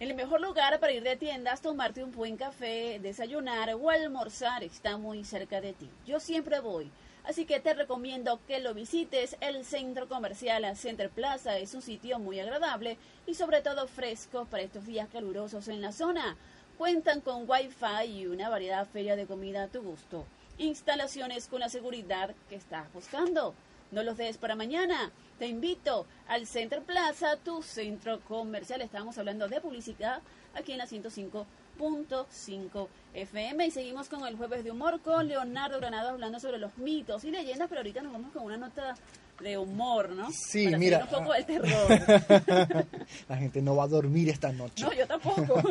El 0.00 0.14
mejor 0.14 0.40
lugar 0.40 0.80
para 0.80 0.94
ir 0.94 1.02
de 1.02 1.16
tiendas, 1.16 1.60
tomarte 1.60 2.02
un 2.02 2.10
buen 2.10 2.38
café, 2.38 2.98
desayunar 3.02 3.74
o 3.74 3.90
almorzar 3.90 4.64
está 4.64 4.96
muy 4.96 5.24
cerca 5.24 5.60
de 5.60 5.74
ti. 5.74 5.90
Yo 6.06 6.20
siempre 6.20 6.58
voy. 6.60 6.90
Así 7.22 7.44
que 7.44 7.60
te 7.60 7.74
recomiendo 7.74 8.40
que 8.46 8.60
lo 8.60 8.72
visites. 8.72 9.36
El 9.42 9.62
centro 9.62 10.08
comercial 10.08 10.74
Center 10.74 11.10
Plaza 11.10 11.58
es 11.58 11.74
un 11.74 11.82
sitio 11.82 12.18
muy 12.18 12.40
agradable 12.40 12.96
y 13.26 13.34
sobre 13.34 13.60
todo 13.60 13.86
fresco 13.86 14.46
para 14.46 14.62
estos 14.62 14.86
días 14.86 15.06
calurosos 15.12 15.68
en 15.68 15.82
la 15.82 15.92
zona. 15.92 16.34
Cuentan 16.78 17.20
con 17.20 17.44
wifi 17.46 18.06
y 18.06 18.26
una 18.26 18.48
variedad 18.48 18.86
feria 18.86 19.16
de 19.16 19.26
comida 19.26 19.64
a 19.64 19.68
tu 19.68 19.82
gusto. 19.82 20.24
instalaciones 20.56 21.46
con 21.46 21.60
la 21.60 21.68
seguridad 21.68 22.34
que 22.48 22.56
estás 22.56 22.90
buscando. 22.94 23.54
No 23.90 24.02
los 24.02 24.16
dejes 24.16 24.38
para 24.38 24.54
mañana. 24.54 25.10
Te 25.38 25.46
invito 25.46 26.06
al 26.28 26.46
Center 26.46 26.82
Plaza, 26.82 27.36
tu 27.36 27.62
centro 27.62 28.20
comercial. 28.20 28.82
Estamos 28.82 29.16
hablando 29.18 29.48
de 29.48 29.60
publicidad 29.60 30.20
aquí 30.54 30.72
en 30.72 30.78
la 30.78 30.86
105.5 30.86 32.88
FM. 33.14 33.66
Y 33.66 33.70
seguimos 33.70 34.08
con 34.08 34.26
el 34.26 34.36
jueves 34.36 34.64
de 34.64 34.70
humor 34.70 35.00
con 35.00 35.26
Leonardo 35.28 35.78
Granado 35.80 36.10
hablando 36.10 36.38
sobre 36.38 36.58
los 36.58 36.76
mitos 36.78 37.24
y 37.24 37.30
leyendas, 37.30 37.68
pero 37.68 37.80
ahorita 37.80 38.02
nos 38.02 38.12
vamos 38.12 38.32
con 38.32 38.44
una 38.44 38.58
nota 38.58 38.94
de 39.40 39.56
humor, 39.56 40.10
¿no? 40.10 40.28
Sí, 40.30 40.66
Para 40.66 40.78
mira. 40.78 40.98
Un 41.02 41.08
poco 41.08 41.32
del 41.32 41.46
terror. 41.46 42.86
La 43.28 43.36
gente 43.38 43.62
no 43.62 43.74
va 43.74 43.84
a 43.84 43.88
dormir 43.88 44.28
esta 44.28 44.52
noche. 44.52 44.84
No, 44.84 44.92
yo 44.92 45.06
tampoco. 45.06 45.62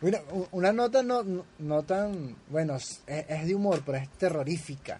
Mira, 0.00 0.20
u- 0.32 0.46
una 0.52 0.72
nota 0.72 1.02
no, 1.02 1.22
no, 1.22 1.44
no 1.60 1.82
tan, 1.84 2.34
bueno, 2.48 2.74
es, 2.74 3.02
es 3.06 3.46
de 3.46 3.54
humor, 3.54 3.82
pero 3.86 3.98
es 3.98 4.08
terrorífica. 4.10 4.98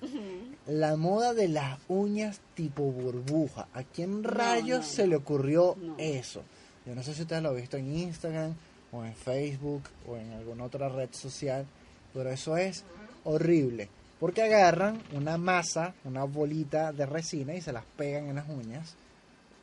La 0.66 0.96
moda 0.96 1.34
de 1.34 1.48
las 1.48 1.78
uñas 1.88 2.40
tipo 2.54 2.82
burbuja. 2.84 3.66
¿A 3.74 3.82
quién 3.82 4.22
rayos 4.22 4.80
no, 4.80 4.86
se 4.86 5.06
le 5.06 5.16
ocurrió 5.16 5.76
no. 5.80 5.96
eso? 5.98 6.42
Yo 6.86 6.94
no 6.94 7.02
sé 7.02 7.14
si 7.14 7.22
ustedes 7.22 7.42
lo 7.42 7.50
han 7.50 7.56
visto 7.56 7.76
en 7.76 7.96
Instagram 7.96 8.54
o 8.92 9.04
en 9.04 9.14
Facebook 9.14 9.82
o 10.06 10.16
en 10.16 10.32
alguna 10.32 10.64
otra 10.64 10.88
red 10.88 11.08
social, 11.12 11.66
pero 12.14 12.30
eso 12.30 12.56
es 12.56 12.84
horrible. 13.24 13.88
Porque 14.20 14.42
agarran 14.42 15.02
una 15.12 15.36
masa, 15.36 15.94
una 16.04 16.24
bolita 16.24 16.92
de 16.92 17.06
resina 17.06 17.54
y 17.54 17.60
se 17.60 17.72
las 17.72 17.84
pegan 17.96 18.28
en 18.28 18.36
las 18.36 18.48
uñas. 18.48 18.94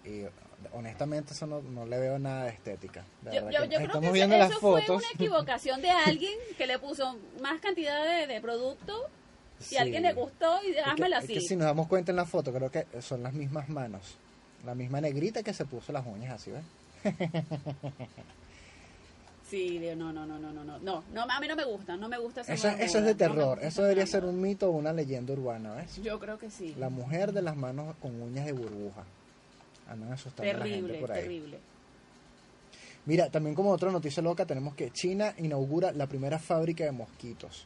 Y 0.04 0.24
honestamente 0.74 1.34
eso 1.34 1.48
no, 1.48 1.62
no 1.62 1.86
le 1.86 1.98
veo 1.98 2.20
nada 2.20 2.44
de 2.44 2.50
estética. 2.50 3.06
De 3.22 3.36
Yo, 3.36 3.50
yo, 3.50 3.64
yo 3.64 3.68
creo 3.68 3.80
estamos 3.82 4.08
que 4.10 4.12
viendo 4.12 4.36
eso, 4.36 4.44
las 4.44 4.52
eso 4.52 4.60
fue 4.60 4.82
fotos. 4.82 4.98
una 4.98 5.12
equivocación 5.14 5.82
de 5.82 5.90
alguien 5.92 6.34
que 6.58 6.68
le 6.68 6.78
puso 6.78 7.18
más 7.42 7.62
cantidad 7.62 8.04
de, 8.04 8.28
de 8.28 8.42
producto 8.42 9.10
y 9.60 9.64
Sí. 9.64 9.78
alguien 9.78 10.04
le 10.04 10.14
gustó 10.14 10.60
y 10.66 10.72
Es 10.72 10.86
házmelo 10.86 11.18
es 11.18 11.24
así. 11.24 11.34
que 11.34 11.42
si 11.42 11.56
nos 11.56 11.66
damos 11.66 11.88
cuenta 11.88 12.12
en 12.12 12.16
la 12.18 12.26
foto, 12.26 12.54
creo 12.54 12.70
que 12.72 12.86
son 13.02 13.24
las 13.24 13.34
mismas 13.34 13.68
manos. 13.70 14.18
La 14.66 14.76
misma 14.76 15.00
negrita 15.02 15.42
que 15.44 15.54
se 15.54 15.66
puso 15.66 15.92
las 15.94 16.06
uñas 16.06 16.34
así, 16.34 16.52
¿ves? 16.52 16.64
Sí, 19.50 19.80
no, 19.98 20.14
no, 20.14 20.28
no, 20.28 20.38
no, 20.38 20.52
no, 20.54 20.64
no, 20.64 20.78
no, 20.78 21.04
no, 21.12 21.22
a 21.24 21.40
mí 21.40 21.48
no 21.48 21.56
me 21.56 21.66
gusta, 21.66 21.98
no 21.98 22.08
me 22.08 22.20
gusta 22.20 22.42
esa 22.42 22.54
Eso, 22.54 23.00
es 23.00 23.04
de 23.06 23.16
terror. 23.16 23.58
Eso 23.64 23.82
debería 23.82 24.06
ser 24.06 24.24
un 24.24 24.40
mito 24.40 24.68
o 24.70 24.72
una 24.74 24.94
leyenda 24.94 25.34
urbana, 25.34 25.74
¿ves? 25.74 25.96
Yo 26.04 26.20
creo 26.20 26.38
que 26.38 26.52
sí. 26.52 26.76
La 26.78 26.90
mujer 26.90 27.34
de 27.34 27.42
las 27.42 27.56
manos 27.58 27.96
con 28.00 28.22
uñas 28.22 28.46
de 28.46 28.52
burbuja. 28.52 29.04
Andan 29.90 30.14
asustando 30.14 30.44
a 30.52 30.54
la 30.54 30.66
gente 30.66 30.76
terrible, 30.82 31.00
por 31.00 31.12
ahí. 31.12 31.22
terrible. 31.24 31.60
Mira, 33.08 33.30
también 33.32 33.56
como 33.56 33.72
otra 33.72 33.92
noticia 33.92 34.22
loca 34.22 34.46
tenemos 34.46 34.76
que 34.76 34.92
China 34.92 35.34
inaugura 35.40 35.92
la 35.94 36.06
primera 36.06 36.38
fábrica 36.38 36.84
de 36.84 36.92
mosquitos. 36.92 37.66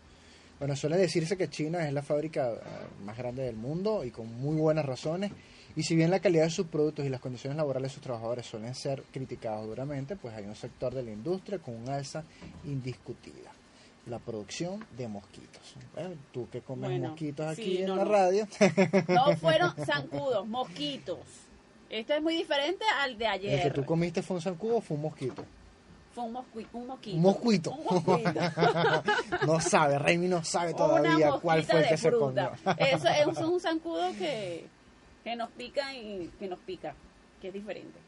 Bueno, 0.60 0.76
suele 0.76 0.98
decirse 0.98 1.36
que 1.36 1.50
China 1.50 1.86
es 1.88 1.94
la 1.94 2.02
fábrica 2.04 2.52
eh, 2.54 2.60
más 3.04 3.18
grande 3.18 3.44
del 3.44 3.56
mundo 3.58 4.04
y 4.06 4.12
con 4.12 4.28
muy 4.40 4.56
buenas 4.58 4.86
razones. 4.86 5.32
Y 5.76 5.84
si 5.84 5.96
bien 5.96 6.12
la 6.12 6.20
calidad 6.20 6.44
de 6.46 6.50
sus 6.52 6.68
productos 6.68 7.06
y 7.06 7.10
las 7.10 7.20
condiciones 7.20 7.58
laborales 7.58 7.92
de 7.92 7.94
sus 7.96 8.04
trabajadores 8.04 8.46
suelen 8.46 8.76
ser 8.76 9.04
criticados 9.12 9.66
duramente, 9.66 10.16
pues 10.16 10.34
hay 10.36 10.46
un 10.46 10.56
sector 10.56 10.94
de 10.94 11.04
la 11.04 11.12
industria 11.12 11.58
con 11.60 11.76
un 11.76 11.90
alza 11.90 12.24
indiscutida. 12.66 13.52
La 14.06 14.20
producción 14.20 14.86
de 14.98 15.08
mosquitos. 15.08 15.76
Bueno, 15.94 16.16
tú 16.32 16.48
que 16.50 16.62
comes 16.62 16.90
Bueno, 16.90 17.10
mosquitos 17.10 17.48
aquí 17.48 17.64
sí, 17.64 17.78
en 17.82 17.88
no, 17.88 17.96
la 17.96 18.04
no. 18.06 18.12
radio. 18.12 18.48
No 19.08 19.36
fueron 19.38 19.74
zancudos, 19.86 20.46
mosquitos. 20.48 21.20
Esto 21.90 22.14
es 22.14 22.22
muy 22.22 22.36
diferente 22.36 22.84
al 23.02 23.18
de 23.18 23.26
El 23.26 23.32
ayer. 23.32 23.64
que 23.64 23.72
tú 23.72 23.86
comiste 23.86 24.22
fue 24.22 24.36
un 24.36 24.42
zancudo 24.42 24.78
o 24.78 24.82
fue 24.82 24.96
un 24.98 25.04
mosquito. 25.04 25.44
Fue 26.14 26.24
un, 26.26 26.34
mosqui- 26.34 26.68
un 26.74 26.88
mosquito. 26.88 27.16
Un 27.18 27.22
mosquito. 27.24 27.72
Un 27.72 27.86
mosquito. 28.06 28.40
no 29.48 29.60
sabe, 29.60 29.98
Raimi 29.98 30.28
no 30.28 30.44
sabe 30.44 30.74
todavía 30.74 31.32
cuál 31.42 31.64
fue 31.64 31.82
el 31.82 31.88
que 31.90 31.98
se 31.98 32.10
fruta. 32.10 32.52
comió. 32.64 32.76
Eso 32.88 33.08
es 33.08 33.38
un- 33.38 33.46
un 33.54 33.60
zancudo 33.60 34.12
que, 34.20 34.66
que 35.24 35.36
nos 35.36 35.50
pica 35.52 35.94
y 35.96 36.30
que 36.40 36.48
nos 36.48 36.60
pica, 36.60 36.94
que 37.42 37.48
es 37.48 37.54
diferente. 37.54 38.00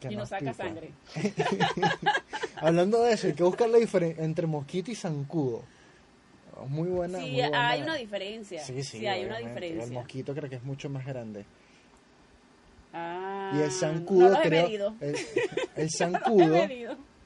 Que 0.00 0.10
y 0.10 0.16
nos 0.16 0.30
saca 0.30 0.52
pica. 0.52 0.54
sangre. 0.54 0.90
Hablando 2.56 3.02
de 3.02 3.12
eso, 3.12 3.26
hay 3.26 3.34
que 3.34 3.42
buscar 3.42 3.68
la 3.68 3.76
diferencia 3.78 4.24
entre 4.24 4.46
mosquito 4.46 4.90
y 4.90 4.94
zancudo. 4.94 5.62
Muy 6.68 6.88
buena. 6.88 7.18
Sí, 7.18 7.30
muy 7.32 7.40
buena. 7.40 7.68
hay 7.68 7.82
una 7.82 7.94
diferencia. 7.96 8.62
Sí, 8.64 8.82
sí, 8.82 9.06
hay 9.06 9.24
una 9.24 9.38
diferencia. 9.38 9.84
El 9.84 9.92
mosquito 9.92 10.34
creo 10.34 10.48
que 10.48 10.56
es 10.56 10.62
mucho 10.62 10.88
más 10.90 11.04
grande. 11.06 11.44
Ah, 12.92 13.52
Y 13.54 13.58
el 13.60 13.66
no 13.68 13.70
zancudo 13.72 14.34
he 14.42 14.48
creo. 14.48 14.94
El, 15.00 15.16
el 15.76 15.90
zancudo. 15.90 16.56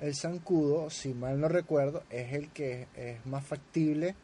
El 0.00 0.14
zancudo, 0.14 0.90
si 0.90 1.14
mal 1.14 1.40
no 1.40 1.48
recuerdo, 1.48 2.02
es 2.10 2.32
el 2.32 2.50
que 2.50 2.86
es 2.96 3.24
más 3.26 3.44
factible 3.44 4.14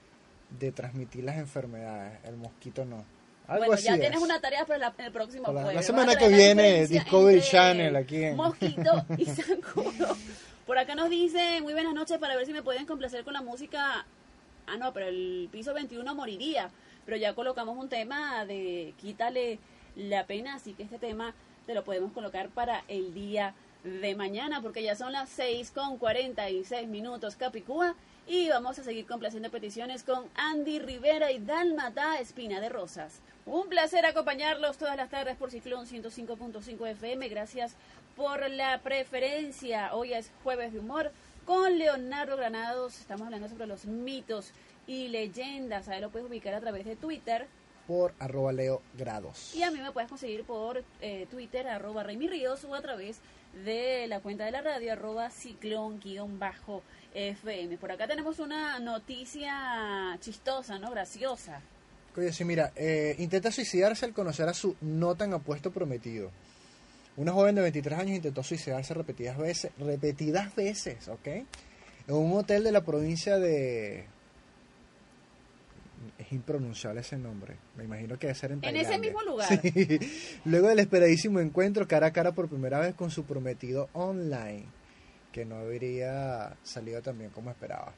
de 0.58 0.72
transmitir 0.72 1.24
las 1.24 1.36
enfermedades. 1.38 2.18
El 2.24 2.36
mosquito 2.36 2.84
no. 2.84 3.04
Algo 3.46 3.60
bueno, 3.66 3.74
así 3.74 3.84
ya 3.84 3.94
es. 3.94 4.00
tienes 4.00 4.20
una 4.20 4.40
tarea 4.40 4.64
para 4.64 4.78
la- 4.78 4.94
el 4.98 5.12
próximo 5.12 5.42
Para 5.44 5.54
la- 5.54 5.60
jueves. 5.62 5.74
la 5.74 5.80
Vas 5.80 5.86
semana 5.86 6.16
que 6.16 6.28
viene, 6.28 6.86
Discovery 6.86 7.40
Channel 7.40 7.96
aquí 7.96 8.22
en- 8.24 8.36
Mosquito 8.36 9.04
y 9.18 9.24
zancudo. 9.26 10.16
Por 10.66 10.78
acá 10.78 10.94
nos 10.94 11.10
dice, 11.10 11.60
muy 11.62 11.72
buenas 11.72 11.94
noches, 11.94 12.18
para 12.18 12.36
ver 12.36 12.46
si 12.46 12.52
me 12.52 12.62
pueden 12.62 12.86
complacer 12.86 13.24
con 13.24 13.32
la 13.32 13.42
música. 13.42 14.06
Ah, 14.66 14.76
no, 14.78 14.92
pero 14.92 15.06
el 15.08 15.48
piso 15.50 15.74
21 15.74 16.14
moriría. 16.14 16.70
Pero 17.06 17.16
ya 17.16 17.34
colocamos 17.34 17.76
un 17.76 17.88
tema 17.88 18.44
de 18.44 18.94
quítale 18.98 19.58
la 19.96 20.26
pena, 20.26 20.54
así 20.54 20.74
que 20.74 20.84
este 20.84 20.98
tema 20.98 21.34
te 21.66 21.74
lo 21.74 21.82
podemos 21.82 22.12
colocar 22.12 22.50
para 22.50 22.84
el 22.86 23.12
día 23.14 23.54
de 23.84 24.14
mañana, 24.14 24.60
porque 24.62 24.82
ya 24.82 24.94
son 24.94 25.12
las 25.12 25.28
6 25.30 25.70
con 25.70 25.98
46 25.98 26.88
minutos 26.88 27.36
Capicúa. 27.36 27.94
Y 28.26 28.48
vamos 28.48 28.78
a 28.78 28.84
seguir 28.84 29.06
complaciendo 29.06 29.50
peticiones 29.50 30.04
con 30.04 30.24
Andy 30.34 30.78
Rivera 30.78 31.32
y 31.32 31.38
Dalmata 31.38 32.20
Espina 32.20 32.60
de 32.60 32.68
Rosas. 32.68 33.20
Un 33.46 33.68
placer 33.68 34.06
acompañarlos 34.06 34.78
todas 34.78 34.96
las 34.96 35.10
tardes 35.10 35.36
por 35.36 35.50
Ciclón 35.50 35.86
105.5 35.86 36.86
FM. 36.86 37.28
Gracias 37.28 37.74
por 38.16 38.48
la 38.48 38.78
preferencia. 38.82 39.94
Hoy 39.94 40.12
es 40.12 40.30
jueves 40.44 40.72
de 40.72 40.78
humor 40.78 41.10
con 41.44 41.78
Leonardo 41.78 42.36
Granados. 42.36 43.00
Estamos 43.00 43.26
hablando 43.26 43.48
sobre 43.48 43.66
los 43.66 43.86
mitos 43.86 44.52
y 44.86 45.08
leyendas. 45.08 45.88
Ahí 45.88 46.00
lo 46.00 46.10
puedes 46.10 46.28
ubicar 46.28 46.54
a 46.54 46.60
través 46.60 46.84
de 46.84 46.96
Twitter. 46.96 47.48
Por 47.88 48.14
arroba 48.20 48.52
leo 48.52 48.82
grados. 48.96 49.54
Y 49.56 49.64
a 49.64 49.70
mí 49.70 49.80
me 49.80 49.90
puedes 49.90 50.08
conseguir 50.08 50.44
por 50.44 50.84
eh, 51.00 51.26
Twitter, 51.30 51.66
arroba 51.66 52.04
Remy 52.04 52.28
Ríos, 52.28 52.62
o 52.64 52.74
a 52.74 52.80
través 52.80 53.18
de 53.18 53.22
la 53.64 54.20
cuenta 54.20 54.44
de 54.44 54.52
la 54.52 54.62
radio, 54.62 54.92
arroba 54.92 55.30
ciclón-fm. 55.30 56.28
Por 57.78 57.92
acá 57.92 58.06
tenemos 58.06 58.38
una 58.38 58.78
noticia 58.78 60.16
chistosa, 60.20 60.78
¿no? 60.78 60.90
Graciosa. 60.90 61.60
Oye, 62.16 62.32
sí, 62.32 62.44
mira, 62.44 62.72
eh, 62.76 63.14
intenta 63.18 63.52
suicidarse 63.52 64.04
al 64.04 64.12
conocer 64.12 64.48
a 64.48 64.54
su 64.54 64.76
no 64.80 65.14
tan 65.14 65.32
apuesto 65.32 65.70
prometido. 65.70 66.30
Una 67.16 67.32
joven 67.32 67.54
de 67.54 67.62
23 67.62 67.98
años 67.98 68.16
intentó 68.16 68.42
suicidarse 68.42 68.94
repetidas 68.94 69.38
veces, 69.38 69.72
repetidas 69.78 70.54
veces, 70.54 71.08
¿ok? 71.08 71.26
En 71.26 71.46
un 72.14 72.32
hotel 72.36 72.64
de 72.64 72.72
la 72.72 72.84
provincia 72.84 73.38
de... 73.38 74.06
Es 76.30 76.34
impronunciable 76.34 77.00
ese 77.00 77.16
nombre. 77.18 77.56
Me 77.76 77.82
imagino 77.82 78.16
que 78.16 78.28
debe 78.28 78.38
ser 78.38 78.52
en 78.52 78.60
En 78.62 78.76
ese 78.76 78.90
Tailandia. 78.90 79.10
mismo 79.10 79.22
lugar. 79.28 79.48
Sí. 79.62 79.98
Luego 80.44 80.68
del 80.68 80.78
esperadísimo 80.78 81.40
encuentro 81.40 81.88
cara 81.88 82.06
a 82.06 82.12
cara 82.12 82.30
por 82.30 82.48
primera 82.48 82.78
vez 82.78 82.94
con 82.94 83.10
su 83.10 83.24
prometido 83.24 83.88
online, 83.94 84.66
que 85.32 85.44
no 85.44 85.56
habría 85.56 86.56
salido 86.62 87.02
tan 87.02 87.18
bien 87.18 87.30
como 87.30 87.50
esperaba. 87.50 87.92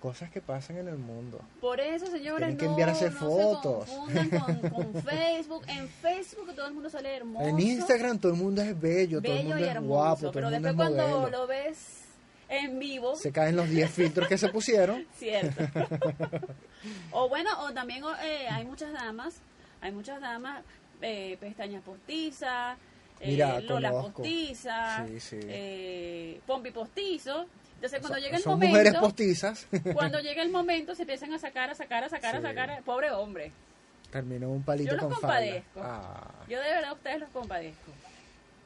Cosas 0.00 0.30
que 0.30 0.40
pasan 0.40 0.78
en 0.78 0.88
el 0.88 0.96
mundo. 0.98 1.40
Por 1.60 1.78
eso, 1.78 2.06
señores, 2.06 2.38
Tienen 2.40 2.56
que 2.56 2.64
enviarse 2.64 3.08
no 3.08 3.16
fotos. 3.16 3.88
se 3.88 4.28
con, 4.30 4.56
con 4.70 4.94
Facebook. 5.04 5.62
En 5.68 5.88
Facebook 5.88 6.52
todo 6.56 6.66
el 6.66 6.74
mundo 6.74 6.90
sale 6.90 7.16
hermoso. 7.18 7.46
En 7.46 7.60
Instagram 7.60 8.18
todo 8.18 8.32
el 8.32 8.38
mundo 8.38 8.62
es 8.62 8.80
bello, 8.80 9.22
todo 9.22 9.32
el 9.32 9.44
mundo 9.44 9.60
y 9.60 9.62
es 9.68 9.80
guapo, 9.80 10.20
todo 10.22 10.32
pero 10.32 10.48
el 10.48 10.54
mundo 10.54 10.68
después 10.70 10.88
es 10.90 10.96
cuando 10.96 11.30
lo 11.30 11.46
ves 11.46 12.01
en 12.52 12.78
vivo, 12.78 13.16
Se 13.16 13.32
caen 13.32 13.56
los 13.56 13.68
10 13.68 13.90
filtros 13.90 14.28
que 14.28 14.36
se 14.38 14.48
pusieron. 14.48 15.06
cierto. 15.18 15.64
o 17.12 17.28
bueno, 17.28 17.50
o 17.64 17.72
también 17.72 18.02
eh, 18.22 18.46
hay 18.50 18.64
muchas 18.64 18.92
damas, 18.92 19.36
hay 19.80 19.92
muchas 19.92 20.20
damas, 20.20 20.62
eh, 21.00 21.36
pestañas 21.40 21.82
postizas, 21.82 22.76
eh, 23.20 23.28
Mira, 23.30 23.60
Lola 23.60 23.90
postiza, 23.92 25.06
Sí, 25.06 25.20
sí. 25.20 25.38
eh, 25.42 26.40
Pompi 26.46 26.70
postizo. 26.70 27.46
Entonces 27.76 27.98
cuando 28.00 28.16
Son- 28.16 28.22
llega 28.24 28.36
el 28.36 28.42
son 28.42 28.52
momento, 28.52 28.70
mujeres 28.76 28.94
postizas. 29.00 29.66
cuando 29.94 30.20
llega 30.20 30.42
el 30.42 30.50
momento 30.50 30.94
se 30.94 31.02
empiezan 31.02 31.32
a 31.32 31.38
sacar, 31.38 31.70
a 31.70 31.74
sacar, 31.74 32.04
a 32.04 32.08
sacar, 32.08 32.36
a 32.36 32.38
Sí. 32.38 32.44
sacar, 32.44 32.82
pobre 32.84 33.10
hombre. 33.10 33.50
Terminó 34.10 34.50
un 34.50 34.62
palito 34.62 34.90
Yo 34.90 34.96
los 34.96 35.04
con 35.04 35.12
compadezco. 35.14 35.80
Ah. 35.82 36.30
Yo 36.48 36.60
de 36.60 36.68
verdad 36.68 36.90
a 36.90 36.92
ustedes 36.92 37.20
los 37.20 37.30
compadezco. 37.30 37.90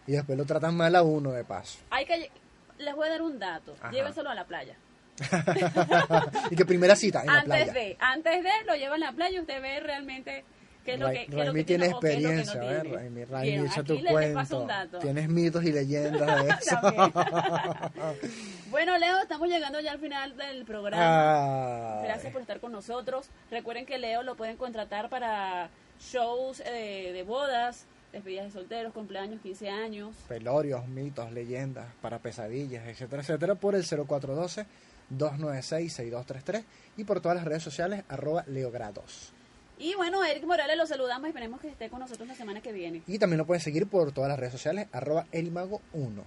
Y 0.06 0.12
después 0.12 0.36
lo 0.36 0.44
tratan 0.44 0.76
mal 0.76 0.94
a 0.96 1.02
uno 1.02 1.32
de 1.32 1.44
paso. 1.44 1.78
Hay 1.90 2.04
que 2.04 2.30
les 2.78 2.94
voy 2.94 3.06
a 3.08 3.10
dar 3.10 3.22
un 3.22 3.38
dato. 3.38 3.74
Ajá. 3.80 3.90
Llévenselo 3.90 4.30
a 4.30 4.34
la 4.34 4.44
playa. 4.44 4.76
y 6.50 6.56
que 6.56 6.66
primera 6.66 6.94
cita 6.94 7.20
en 7.20 7.26
la 7.26 7.32
antes 7.40 7.46
playa. 7.46 7.72
de, 7.72 7.96
antes 7.98 8.44
de 8.44 8.50
lo 8.66 8.74
llevan 8.74 9.02
a 9.02 9.06
la 9.06 9.12
playa, 9.12 9.40
usted 9.40 9.62
ve 9.62 9.80
realmente 9.80 10.44
¿Qué 10.86 10.94
es 10.94 11.00
lo 11.00 11.10
que, 11.10 11.26
qué 11.26 11.40
es 11.40 11.46
lo 11.46 11.52
que 11.52 11.64
tiene 11.64 11.88
no 11.88 11.92
experiencia, 11.92 12.60
ver, 12.60 12.82
tiene? 12.82 12.96
Raimi, 12.96 13.24
Raimi, 13.24 13.66
echa 13.66 13.82
tu 13.82 14.00
cuento. 14.04 14.60
un 14.60 14.66
dato. 14.68 14.98
Tienes 15.00 15.28
mitos 15.28 15.64
y 15.64 15.72
leyendas 15.72 16.44
de 16.44 16.50
eso. 16.60 16.76
Bueno, 18.70 18.96
Leo, 18.98 19.18
estamos 19.20 19.48
llegando 19.48 19.80
ya 19.80 19.92
al 19.92 19.98
final 19.98 20.36
del 20.36 20.64
programa. 20.64 21.98
Ay. 21.98 22.04
Gracias 22.04 22.32
por 22.32 22.40
estar 22.40 22.60
con 22.60 22.72
nosotros. 22.72 23.30
Recuerden 23.50 23.86
que 23.86 23.98
Leo 23.98 24.22
lo 24.22 24.36
pueden 24.36 24.56
contratar 24.56 25.08
para 25.08 25.70
shows 25.98 26.62
eh, 26.66 27.10
de 27.12 27.22
bodas, 27.22 27.86
despedidas 28.16 28.46
de 28.46 28.52
solteros, 28.52 28.92
cumpleaños, 28.92 29.40
15 29.40 29.70
años. 29.70 30.14
Pelorios, 30.28 30.86
mitos, 30.88 31.32
leyendas, 31.32 31.86
para 32.00 32.18
pesadillas, 32.18 32.86
etcétera, 32.86 33.22
etcétera, 33.22 33.54
por 33.54 33.74
el 33.74 33.84
0412-296-6233 33.84 36.64
y 36.96 37.04
por 37.04 37.20
todas 37.20 37.36
las 37.36 37.44
redes 37.44 37.62
sociales, 37.62 38.04
arroba 38.08 38.44
leogrados. 38.46 39.32
Y 39.78 39.94
bueno, 39.94 40.24
Eric 40.24 40.44
Morales 40.44 40.76
lo 40.76 40.86
saludamos 40.86 41.26
y 41.26 41.30
esperemos 41.30 41.60
que 41.60 41.68
esté 41.68 41.90
con 41.90 42.00
nosotros 42.00 42.26
la 42.26 42.34
semana 42.34 42.62
que 42.62 42.72
viene. 42.72 43.02
Y 43.06 43.18
también 43.18 43.38
lo 43.38 43.46
pueden 43.46 43.60
seguir 43.60 43.86
por 43.86 44.12
todas 44.12 44.28
las 44.28 44.38
redes 44.38 44.52
sociales, 44.52 44.88
arroba 44.92 45.26
elmago1. 45.32 46.22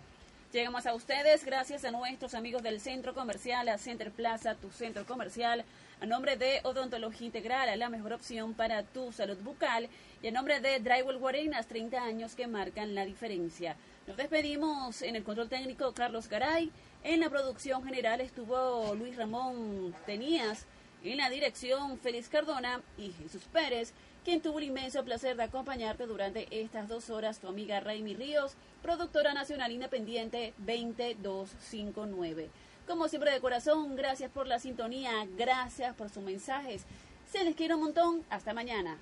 Llegamos 0.51 0.87
a 0.87 0.95
ustedes 0.95 1.45
gracias 1.45 1.85
a 1.85 1.91
nuestros 1.91 2.33
amigos 2.33 2.63
del 2.63 2.81
Centro 2.81 3.13
Comercial, 3.13 3.69
a 3.69 3.77
Center 3.77 4.11
Plaza, 4.11 4.55
tu 4.55 4.71
centro 4.71 5.05
comercial, 5.05 5.63
a 6.01 6.07
nombre 6.07 6.37
de 6.37 6.59
Odontología 6.63 7.27
Integral, 7.27 7.77
la 7.77 7.89
mejor 7.89 8.13
opción 8.13 8.55
para 8.55 8.81
tu 8.81 9.11
salud 9.11 9.37
bucal, 9.43 9.89
y 10.21 10.27
a 10.27 10.31
nombre 10.31 10.59
de 10.59 10.79
Drywall 10.79 11.17
Guarenas, 11.17 11.67
30 11.67 12.03
años 12.03 12.35
que 12.35 12.47
marcan 12.47 12.93
la 12.93 13.05
diferencia. 13.05 13.77
Nos 14.05 14.17
despedimos 14.17 15.01
en 15.01 15.15
el 15.15 15.23
control 15.23 15.49
técnico 15.49 15.93
Carlos 15.93 16.27
Garay, 16.27 16.71
en 17.03 17.21
la 17.21 17.29
producción 17.29 17.83
general 17.83 18.19
estuvo 18.19 18.93
Luis 18.95 19.15
Ramón 19.15 19.95
Tenías, 20.05 20.65
en 21.03 21.17
la 21.17 21.29
dirección 21.29 21.97
Félix 21.99 22.27
Cardona 22.27 22.81
y 22.97 23.11
Jesús 23.11 23.43
Pérez, 23.53 23.93
quien 24.25 24.41
tuvo 24.41 24.59
el 24.59 24.65
inmenso 24.65 25.05
placer 25.05 25.37
de 25.37 25.43
acompañarte 25.43 26.05
durante 26.05 26.47
estas 26.51 26.89
dos 26.89 27.09
horas, 27.09 27.39
tu 27.39 27.47
amiga 27.47 27.79
Raimi 27.79 28.15
Ríos, 28.15 28.55
productora 28.81 29.33
nacional 29.33 29.71
independiente 29.71 30.53
20259. 30.57 32.49
Como 32.85 33.07
siempre 33.07 33.31
de 33.31 33.39
corazón, 33.39 33.95
gracias 33.95 34.29
por 34.31 34.47
la 34.47 34.59
sintonía, 34.59 35.11
gracias 35.37 35.95
por 35.95 36.09
sus 36.09 36.23
mensajes. 36.23 36.83
Se 37.31 37.43
les 37.45 37.55
quiere 37.55 37.75
un 37.75 37.81
montón, 37.81 38.25
hasta 38.29 38.53
mañana. 38.53 38.97